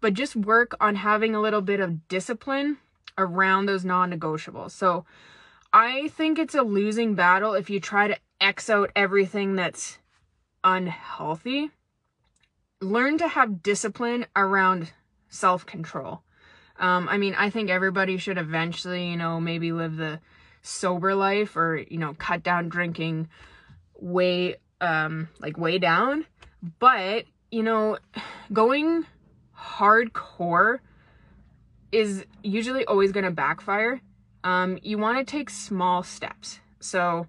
but 0.01 0.13
just 0.13 0.35
work 0.35 0.75
on 0.79 0.95
having 0.95 1.35
a 1.35 1.41
little 1.41 1.61
bit 1.61 1.79
of 1.79 2.07
discipline 2.07 2.77
around 3.17 3.65
those 3.65 3.85
non-negotiables. 3.85 4.71
So 4.71 5.05
I 5.71 6.07
think 6.09 6.39
it's 6.39 6.55
a 6.55 6.61
losing 6.61 7.15
battle 7.15 7.53
if 7.53 7.69
you 7.69 7.79
try 7.79 8.07
to 8.07 8.17
X 8.41 8.69
out 8.69 8.91
everything 8.95 9.55
that's 9.55 9.99
unhealthy. 10.63 11.71
Learn 12.81 13.17
to 13.19 13.27
have 13.27 13.63
discipline 13.63 14.25
around 14.35 14.91
self-control. 15.29 16.21
Um, 16.77 17.07
I 17.07 17.17
mean, 17.17 17.35
I 17.35 17.49
think 17.49 17.69
everybody 17.69 18.17
should 18.17 18.37
eventually, 18.37 19.09
you 19.09 19.15
know, 19.15 19.39
maybe 19.39 19.71
live 19.71 19.95
the 19.95 20.19
sober 20.61 21.15
life 21.15 21.55
or, 21.55 21.77
you 21.77 21.97
know, 21.97 22.13
cut 22.15 22.43
down 22.43 22.67
drinking 22.67 23.29
way 23.99 24.55
um 24.81 25.29
like 25.39 25.57
way 25.57 25.77
down. 25.77 26.25
But 26.79 27.25
you 27.51 27.63
know 27.63 27.97
going 28.51 29.05
hardcore 29.57 30.79
is 31.91 32.25
usually 32.43 32.85
always 32.85 33.11
going 33.11 33.25
to 33.25 33.31
backfire. 33.31 34.01
Um 34.43 34.77
you 34.81 34.97
want 34.97 35.17
to 35.17 35.23
take 35.23 35.49
small 35.49 36.03
steps. 36.03 36.59
So 36.79 37.27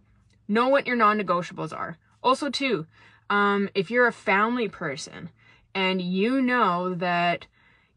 know 0.48 0.68
what 0.68 0.86
your 0.86 0.96
non-negotiables 0.96 1.76
are. 1.76 1.98
Also 2.22 2.50
too 2.50 2.86
um 3.30 3.68
if 3.74 3.90
you're 3.90 4.06
a 4.06 4.12
family 4.12 4.68
person 4.68 5.30
and 5.74 6.00
you 6.00 6.40
know 6.40 6.94
that 6.94 7.46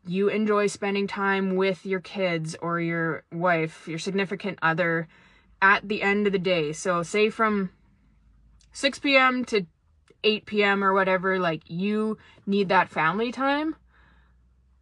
you 0.05 0.27
enjoy 0.29 0.67
spending 0.67 1.07
time 1.07 1.55
with 1.55 1.85
your 1.85 1.99
kids 1.99 2.55
or 2.61 2.79
your 2.79 3.23
wife 3.31 3.87
your 3.87 3.99
significant 3.99 4.57
other 4.61 5.07
at 5.61 5.87
the 5.87 6.01
end 6.01 6.25
of 6.25 6.33
the 6.33 6.39
day. 6.39 6.71
So 6.71 7.03
say 7.03 7.29
from 7.29 7.71
6 8.71 8.99
p.m. 8.99 9.45
to 9.45 9.65
8 10.23 10.45
p.m. 10.45 10.83
or 10.83 10.93
whatever, 10.93 11.39
like 11.39 11.61
you 11.67 12.17
need 12.45 12.69
that 12.69 12.89
family 12.89 13.31
time. 13.31 13.75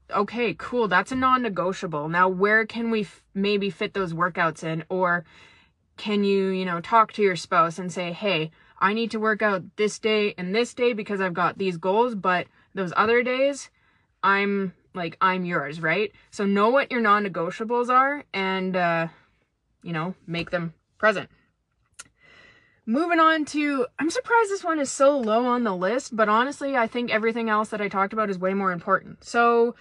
Okay, 0.10 0.56
cool. 0.58 0.88
That's 0.88 1.12
a 1.12 1.16
non 1.16 1.42
negotiable. 1.42 2.08
Now, 2.08 2.30
where 2.30 2.66
can 2.66 2.92
we 2.92 3.02
f- 3.02 3.24
maybe 3.34 3.70
fit 3.70 3.94
those 3.94 4.14
workouts 4.14 4.64
in? 4.64 4.84
Or 4.90 5.26
can 5.98 6.24
you, 6.24 6.48
you 6.48 6.64
know, 6.64 6.80
talk 6.80 7.12
to 7.14 7.22
your 7.22 7.36
spouse 7.36 7.78
and 7.78 7.92
say, 7.92 8.14
hey, 8.14 8.52
I 8.80 8.94
need 8.94 9.12
to 9.12 9.20
work 9.20 9.42
out 9.42 9.64
this 9.76 10.00
day 10.00 10.34
and 10.38 10.56
this 10.56 10.74
day 10.74 10.94
because 10.94 11.20
I've 11.20 11.34
got 11.34 11.58
these 11.58 11.78
goals, 11.78 12.16
but 12.16 12.48
those 12.74 12.94
other 12.96 13.22
days, 13.22 13.70
I'm 14.24 14.74
like, 14.94 15.18
I'm 15.20 15.44
yours, 15.44 15.82
right? 15.82 16.12
So 16.32 16.46
know 16.46 16.70
what 16.70 16.92
your 16.92 17.02
non 17.02 17.26
negotiables 17.26 17.90
are 17.90 18.24
and, 18.34 18.76
uh, 18.76 19.08
you 19.84 19.92
know, 19.92 20.16
make 20.26 20.52
them 20.52 20.74
present. 20.98 21.30
Moving 22.90 23.20
on 23.20 23.44
to, 23.48 23.86
I'm 24.00 24.10
surprised 24.10 24.50
this 24.50 24.64
one 24.64 24.80
is 24.80 24.90
so 24.90 25.20
low 25.20 25.46
on 25.46 25.66
the 25.66 25.76
list, 25.76 26.16
but 26.16 26.30
honestly, 26.30 26.78
I 26.78 26.88
think 26.88 27.12
everything 27.12 27.50
else 27.50 27.68
that 27.70 27.82
I 27.82 27.90
talked 27.90 28.14
about 28.14 28.30
is 28.30 28.40
way 28.40 28.54
more 28.54 28.72
important. 28.72 29.26
So, 29.26 29.76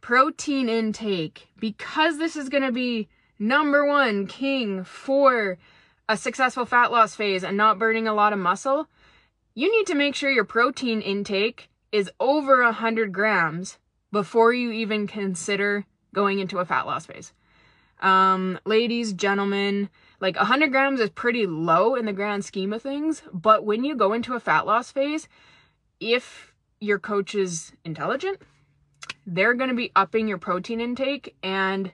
protein 0.00 0.68
intake, 0.68 1.48
because 1.58 2.18
this 2.18 2.36
is 2.36 2.48
going 2.48 2.62
to 2.62 2.70
be 2.70 3.08
number 3.40 3.84
one 3.84 4.28
king 4.28 4.84
for 4.84 5.58
a 6.08 6.16
successful 6.16 6.64
fat 6.64 6.92
loss 6.92 7.16
phase 7.16 7.42
and 7.42 7.56
not 7.56 7.80
burning 7.80 8.06
a 8.06 8.14
lot 8.14 8.32
of 8.32 8.38
muscle, 8.38 8.86
you 9.54 9.68
need 9.76 9.88
to 9.88 9.96
make 9.96 10.14
sure 10.14 10.30
your 10.30 10.44
protein 10.44 11.00
intake 11.00 11.68
is 11.90 12.12
over 12.20 12.62
100 12.62 13.12
grams 13.12 13.78
before 14.12 14.52
you 14.52 14.70
even 14.70 15.08
consider 15.08 15.84
going 16.14 16.38
into 16.38 16.60
a 16.60 16.64
fat 16.64 16.86
loss 16.86 17.06
phase. 17.06 17.32
Um, 18.00 18.60
ladies, 18.64 19.14
gentlemen, 19.14 19.90
like 20.20 20.36
100 20.36 20.70
grams 20.70 21.00
is 21.00 21.10
pretty 21.10 21.46
low 21.46 21.94
in 21.94 22.06
the 22.06 22.12
grand 22.12 22.44
scheme 22.44 22.72
of 22.72 22.82
things, 22.82 23.22
but 23.32 23.64
when 23.64 23.84
you 23.84 23.94
go 23.94 24.12
into 24.12 24.34
a 24.34 24.40
fat 24.40 24.66
loss 24.66 24.90
phase, 24.90 25.28
if 26.00 26.52
your 26.80 26.98
coach 26.98 27.34
is 27.34 27.72
intelligent, 27.84 28.40
they're 29.26 29.54
going 29.54 29.70
to 29.70 29.76
be 29.76 29.92
upping 29.96 30.28
your 30.28 30.38
protein 30.38 30.80
intake. 30.80 31.34
And 31.42 31.92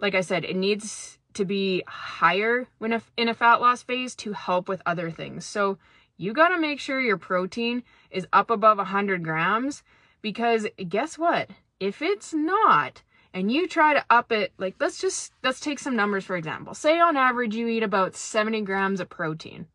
like 0.00 0.14
I 0.14 0.20
said, 0.20 0.44
it 0.44 0.56
needs 0.56 1.18
to 1.34 1.44
be 1.44 1.82
higher 1.86 2.68
when 2.78 2.92
a, 2.92 3.02
in 3.16 3.28
a 3.28 3.34
fat 3.34 3.60
loss 3.60 3.82
phase 3.82 4.14
to 4.16 4.32
help 4.32 4.68
with 4.68 4.82
other 4.86 5.10
things. 5.10 5.44
So 5.44 5.78
you 6.16 6.32
got 6.32 6.48
to 6.48 6.60
make 6.60 6.80
sure 6.80 7.00
your 7.00 7.16
protein 7.16 7.84
is 8.10 8.26
up 8.32 8.50
above 8.50 8.78
100 8.78 9.22
grams 9.22 9.82
because 10.20 10.66
guess 10.88 11.16
what? 11.16 11.50
If 11.80 12.02
it's 12.02 12.34
not, 12.34 13.02
and 13.38 13.52
you 13.52 13.68
try 13.68 13.94
to 13.94 14.04
up 14.10 14.32
it, 14.32 14.52
like 14.58 14.74
let's 14.80 15.00
just, 15.00 15.32
let's 15.44 15.60
take 15.60 15.78
some 15.78 15.94
numbers 15.94 16.24
for 16.24 16.36
example. 16.36 16.74
Say 16.74 16.98
on 16.98 17.16
average 17.16 17.54
you 17.54 17.68
eat 17.68 17.84
about 17.84 18.16
70 18.16 18.62
grams 18.62 18.98
of 18.98 19.08
protein. 19.08 19.66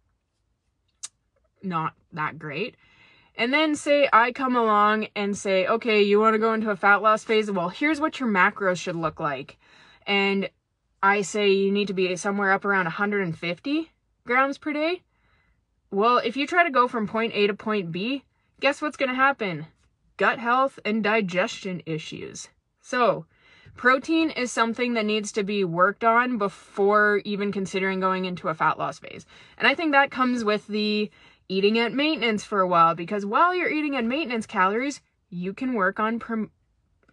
Not 1.63 1.93
that 2.11 2.37
great. 2.37 2.75
And 3.35 3.53
then 3.53 3.75
say 3.75 4.09
I 4.11 4.33
come 4.33 4.57
along 4.57 5.07
and 5.15 5.37
say, 5.37 5.65
okay, 5.65 6.01
you 6.01 6.19
want 6.19 6.33
to 6.33 6.39
go 6.39 6.53
into 6.53 6.71
a 6.71 6.75
fat 6.75 7.01
loss 7.01 7.23
phase? 7.23 7.49
Well, 7.49 7.69
here's 7.69 8.01
what 8.01 8.19
your 8.19 8.27
macros 8.27 8.77
should 8.77 8.97
look 8.97 9.21
like. 9.21 9.57
And 10.05 10.49
I 11.01 11.21
say 11.21 11.51
you 11.51 11.71
need 11.71 11.87
to 11.87 11.93
be 11.93 12.13
somewhere 12.17 12.51
up 12.51 12.65
around 12.65 12.85
150 12.85 13.91
grams 14.27 14.57
per 14.57 14.73
day. 14.73 15.03
Well, 15.89 16.17
if 16.17 16.35
you 16.35 16.45
try 16.45 16.65
to 16.65 16.69
go 16.69 16.89
from 16.89 17.07
point 17.07 17.31
A 17.33 17.47
to 17.47 17.53
point 17.53 17.93
B, 17.93 18.25
guess 18.59 18.81
what's 18.81 18.97
going 18.97 19.09
to 19.09 19.15
happen? 19.15 19.67
Gut 20.17 20.39
health 20.39 20.79
and 20.83 21.01
digestion 21.01 21.81
issues. 21.85 22.49
So, 22.81 23.25
protein 23.75 24.29
is 24.29 24.51
something 24.51 24.93
that 24.93 25.05
needs 25.05 25.31
to 25.33 25.43
be 25.43 25.63
worked 25.63 26.03
on 26.03 26.37
before 26.37 27.21
even 27.25 27.51
considering 27.51 27.99
going 27.99 28.25
into 28.25 28.49
a 28.49 28.53
fat 28.53 28.77
loss 28.77 28.99
phase. 28.99 29.25
And 29.57 29.67
I 29.67 29.75
think 29.75 29.91
that 29.91 30.11
comes 30.11 30.43
with 30.43 30.67
the 30.67 31.09
eating 31.49 31.77
at 31.79 31.93
maintenance 31.93 32.43
for 32.43 32.61
a 32.61 32.67
while 32.67 32.95
because 32.95 33.25
while 33.25 33.53
you're 33.53 33.71
eating 33.71 33.95
at 33.95 34.05
maintenance 34.05 34.45
calories, 34.45 35.01
you 35.29 35.53
can 35.53 35.73
work 35.73 35.99
on 35.99 36.21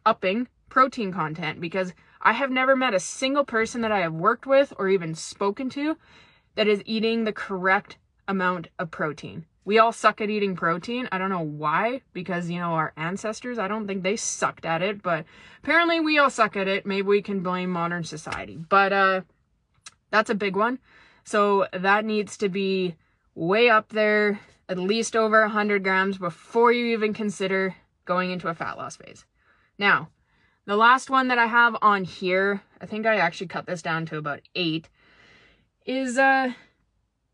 upping 0.06 0.48
protein 0.68 1.12
content 1.12 1.60
because 1.60 1.92
I 2.22 2.32
have 2.32 2.50
never 2.50 2.76
met 2.76 2.94
a 2.94 3.00
single 3.00 3.44
person 3.44 3.80
that 3.80 3.92
I 3.92 4.00
have 4.00 4.12
worked 4.12 4.46
with 4.46 4.72
or 4.78 4.88
even 4.88 5.14
spoken 5.14 5.70
to 5.70 5.96
that 6.54 6.68
is 6.68 6.82
eating 6.84 7.24
the 7.24 7.32
correct 7.32 7.96
amount 8.28 8.68
of 8.78 8.90
protein. 8.90 9.46
We 9.64 9.78
all 9.78 9.92
suck 9.92 10.20
at 10.20 10.30
eating 10.30 10.56
protein. 10.56 11.08
I 11.12 11.18
don't 11.18 11.30
know 11.30 11.40
why, 11.40 12.00
because, 12.12 12.48
you 12.48 12.58
know, 12.58 12.72
our 12.72 12.92
ancestors, 12.96 13.58
I 13.58 13.68
don't 13.68 13.86
think 13.86 14.02
they 14.02 14.16
sucked 14.16 14.64
at 14.64 14.82
it, 14.82 15.02
but 15.02 15.26
apparently 15.62 16.00
we 16.00 16.18
all 16.18 16.30
suck 16.30 16.56
at 16.56 16.66
it. 16.66 16.86
Maybe 16.86 17.06
we 17.06 17.22
can 17.22 17.40
blame 17.40 17.70
modern 17.70 18.04
society. 18.04 18.56
But 18.56 18.92
uh 18.92 19.20
that's 20.10 20.30
a 20.30 20.34
big 20.34 20.56
one. 20.56 20.78
So 21.24 21.66
that 21.72 22.04
needs 22.04 22.36
to 22.38 22.48
be 22.48 22.96
way 23.34 23.68
up 23.70 23.90
there, 23.90 24.40
at 24.68 24.78
least 24.78 25.14
over 25.14 25.42
100 25.42 25.84
grams 25.84 26.18
before 26.18 26.72
you 26.72 26.86
even 26.86 27.14
consider 27.14 27.76
going 28.04 28.30
into 28.30 28.48
a 28.48 28.54
fat 28.54 28.76
loss 28.76 28.96
phase. 28.96 29.24
Now, 29.78 30.08
the 30.66 30.76
last 30.76 31.10
one 31.10 31.28
that 31.28 31.38
I 31.38 31.46
have 31.46 31.76
on 31.82 32.04
here, 32.04 32.62
I 32.80 32.86
think 32.86 33.06
I 33.06 33.16
actually 33.16 33.48
cut 33.48 33.66
this 33.66 33.82
down 33.82 34.06
to 34.06 34.16
about 34.18 34.40
eight, 34.54 34.88
is 35.86 36.18
uh, 36.18 36.52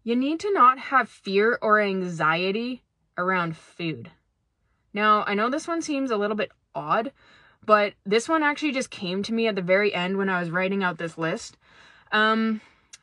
you 0.07 0.15
need 0.15 0.39
to 0.39 0.53
not 0.53 0.79
have 0.79 1.09
fear 1.09 1.59
or 1.61 1.81
anxiety 1.81 2.81
around 3.19 3.57
food. 3.57 4.09
Now, 4.95 5.25
I 5.27 5.35
know 5.35 5.51
this 5.51 5.67
one 5.67 5.83
seems 5.83 6.13
a 6.13 6.17
little 6.17 6.37
bit 6.37 6.53
odd, 6.77 7.11
but 7.65 7.95
this 8.05 8.29
one 8.29 8.45
actually 8.45 8.71
just 8.71 8.89
came 8.89 9.25
to 9.25 9.33
me 9.33 9.49
at 9.49 9.57
the 9.57 9.63
very 9.63 9.93
end 9.93 10.17
when 10.17 10.29
I 10.29 10.39
was 10.39 10.49
writing 10.49 10.85
out 10.85 10.99
this 10.99 11.19
list. 11.19 11.57
Um, 12.13 12.61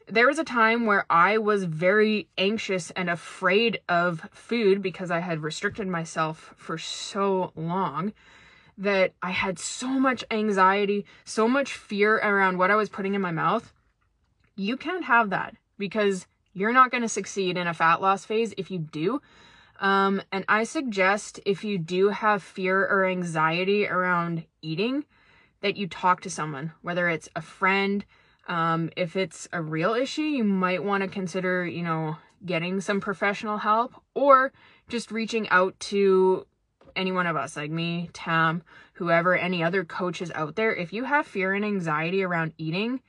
there 0.07 0.27
was 0.27 0.39
a 0.39 0.45
time 0.45 0.85
where 0.85 1.05
I 1.09 1.39
was 1.39 1.65
very 1.65 2.29
anxious 2.37 2.89
and 2.91 3.09
afraid 3.09 3.81
of 3.89 4.21
food 4.31 4.81
because 4.81 5.11
I 5.11 5.19
had 5.19 5.43
restricted 5.43 5.89
myself 5.89 6.53
for 6.55 6.77
so 6.77 7.51
long 7.53 8.13
that 8.77 9.11
I 9.21 9.31
had 9.31 9.59
so 9.59 9.87
much 9.87 10.23
anxiety, 10.31 11.05
so 11.25 11.49
much 11.49 11.73
fear 11.73 12.15
around 12.15 12.59
what 12.59 12.71
I 12.71 12.77
was 12.77 12.87
putting 12.87 13.13
in 13.13 13.19
my 13.19 13.31
mouth. 13.31 13.73
You 14.55 14.77
can't 14.77 15.03
have 15.03 15.31
that 15.31 15.57
because 15.77 16.27
you're 16.53 16.73
not 16.73 16.91
going 16.91 17.03
to 17.03 17.09
succeed 17.09 17.57
in 17.57 17.67
a 17.67 17.73
fat 17.73 18.01
loss 18.01 18.25
phase 18.25 18.53
if 18.57 18.69
you 18.71 18.79
do. 18.79 19.21
Um, 19.79 20.21
and 20.31 20.45
I 20.47 20.63
suggest 20.63 21.39
if 21.45 21.63
you 21.63 21.77
do 21.77 22.09
have 22.09 22.43
fear 22.43 22.85
or 22.85 23.05
anxiety 23.05 23.87
around 23.87 24.45
eating, 24.61 25.05
that 25.61 25.77
you 25.77 25.87
talk 25.87 26.21
to 26.21 26.29
someone, 26.29 26.73
whether 26.81 27.09
it's 27.09 27.29
a 27.35 27.41
friend, 27.41 28.05
um, 28.47 28.89
if 28.97 29.15
it's 29.15 29.47
a 29.53 29.61
real 29.61 29.93
issue, 29.93 30.21
you 30.21 30.43
might 30.43 30.83
want 30.83 31.01
to 31.01 31.07
consider, 31.07 31.65
you 31.65 31.81
know, 31.81 32.17
getting 32.45 32.81
some 32.81 32.99
professional 32.99 33.57
help 33.57 33.93
or 34.13 34.51
just 34.89 35.11
reaching 35.11 35.47
out 35.49 35.79
to 35.79 36.45
any 36.95 37.11
one 37.11 37.25
of 37.27 37.37
us, 37.37 37.55
like 37.55 37.71
me, 37.71 38.09
Tam, 38.13 38.61
whoever, 38.93 39.35
any 39.35 39.63
other 39.63 39.83
coaches 39.85 40.31
out 40.35 40.55
there. 40.55 40.75
If 40.75 40.91
you 40.93 41.05
have 41.05 41.25
fear 41.25 41.53
and 41.53 41.65
anxiety 41.65 42.23
around 42.23 42.53
eating, 42.57 43.01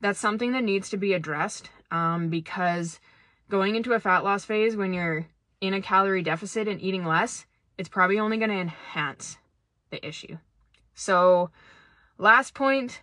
that's 0.00 0.20
something 0.20 0.52
that 0.52 0.62
needs 0.62 0.90
to 0.90 0.98
be 0.98 1.14
addressed 1.14 1.70
um, 1.90 2.28
because 2.28 3.00
going 3.48 3.76
into 3.76 3.92
a 3.92 4.00
fat 4.00 4.24
loss 4.24 4.44
phase 4.44 4.76
when 4.76 4.92
you're 4.92 5.26
in 5.60 5.74
a 5.74 5.82
calorie 5.82 6.22
deficit 6.22 6.68
and 6.68 6.80
eating 6.80 7.04
less, 7.04 7.46
it's 7.78 7.88
probably 7.88 8.18
only 8.18 8.36
going 8.36 8.50
to 8.50 8.56
enhance 8.56 9.36
the 9.90 10.06
issue. 10.06 10.38
So, 10.94 11.50
last 12.18 12.54
point 12.54 13.02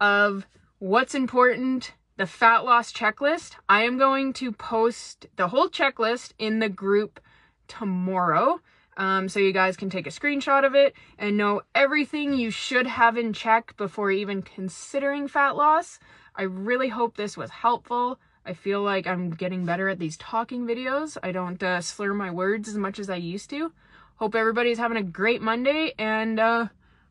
of 0.00 0.46
what's 0.78 1.14
important, 1.14 1.92
the 2.16 2.26
fat 2.26 2.64
loss 2.64 2.92
checklist. 2.92 3.52
I 3.68 3.84
am 3.84 3.96
going 3.96 4.34
to 4.34 4.52
post 4.52 5.26
the 5.36 5.48
whole 5.48 5.68
checklist 5.68 6.32
in 6.38 6.58
the 6.58 6.68
group 6.68 7.18
tomorrow. 7.66 8.60
Um, 8.96 9.30
so 9.30 9.40
you 9.40 9.52
guys 9.52 9.78
can 9.78 9.88
take 9.88 10.06
a 10.06 10.10
screenshot 10.10 10.66
of 10.66 10.74
it 10.74 10.94
and 11.18 11.38
know 11.38 11.62
everything 11.74 12.34
you 12.34 12.50
should 12.50 12.86
have 12.86 13.16
in 13.16 13.32
check 13.32 13.74
before 13.78 14.10
even 14.10 14.42
considering 14.42 15.28
fat 15.28 15.56
loss. 15.56 15.98
I 16.36 16.42
really 16.42 16.88
hope 16.88 17.16
this 17.16 17.36
was 17.36 17.50
helpful. 17.50 18.18
I 18.46 18.54
feel 18.54 18.82
like 18.82 19.06
I'm 19.06 19.30
getting 19.30 19.64
better 19.64 19.88
at 19.88 19.98
these 19.98 20.16
talking 20.16 20.66
videos. 20.66 21.16
I 21.22 21.32
don't 21.32 21.62
uh, 21.62 21.80
slur 21.80 22.14
my 22.14 22.30
words 22.30 22.68
as 22.68 22.76
much 22.76 22.98
as 22.98 23.10
I 23.10 23.16
used 23.16 23.50
to. 23.50 23.72
Hope 24.16 24.34
everybody's 24.34 24.78
having 24.78 24.96
a 24.98 25.02
great 25.02 25.42
Monday 25.42 25.92
and 25.98 26.40
uh, 26.40 26.66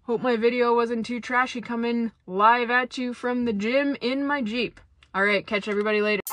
Hope 0.09 0.23
my 0.23 0.37
video 0.37 0.73
wasn't 0.73 1.05
too 1.05 1.21
trashy 1.21 1.61
coming 1.61 2.11
live 2.25 2.71
at 2.71 2.97
you 2.97 3.13
from 3.13 3.45
the 3.45 3.53
gym 3.53 3.95
in 4.01 4.25
my 4.25 4.41
Jeep. 4.41 4.79
Alright, 5.15 5.45
catch 5.45 5.67
everybody 5.67 6.01
later. 6.01 6.23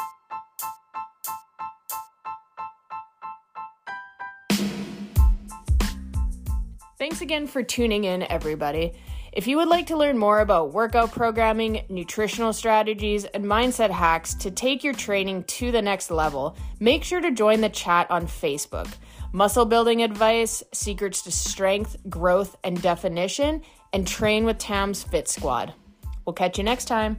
Thanks 6.99 7.21
again 7.21 7.47
for 7.47 7.63
tuning 7.63 8.05
in, 8.05 8.23
everybody. 8.23 8.95
If 9.37 9.47
you 9.47 9.59
would 9.59 9.69
like 9.69 9.89
to 9.89 9.99
learn 9.99 10.17
more 10.17 10.41
about 10.41 10.73
workout 10.73 11.13
programming, 11.13 11.85
nutritional 11.91 12.55
strategies, 12.55 13.27
and 13.27 13.45
mindset 13.45 13.91
hacks 13.91 14.33
to 14.37 14.51
take 14.51 14.83
your 14.83 14.95
training 14.95 15.45
to 15.45 15.71
the 15.71 15.83
next 15.83 16.11
level, 16.11 16.57
make 16.81 17.05
sure 17.05 17.21
to 17.21 17.31
join 17.31 17.61
the 17.61 17.69
chat 17.69 18.11
on 18.11 18.27
Facebook 18.27 18.89
muscle 19.35 19.67
building 19.67 20.03
advice, 20.03 20.63
secrets 20.73 21.21
to 21.21 21.31
strength, 21.31 21.99
growth, 22.09 22.57
and 22.65 22.81
definition, 22.81 23.61
and 23.93 24.09
train 24.09 24.47
with 24.47 24.57
Tam's 24.57 25.03
Fit 25.03 25.29
Squad. 25.29 25.75
We'll 26.25 26.33
catch 26.33 26.57
you 26.57 26.65
next 26.65 26.87
time. 26.87 27.19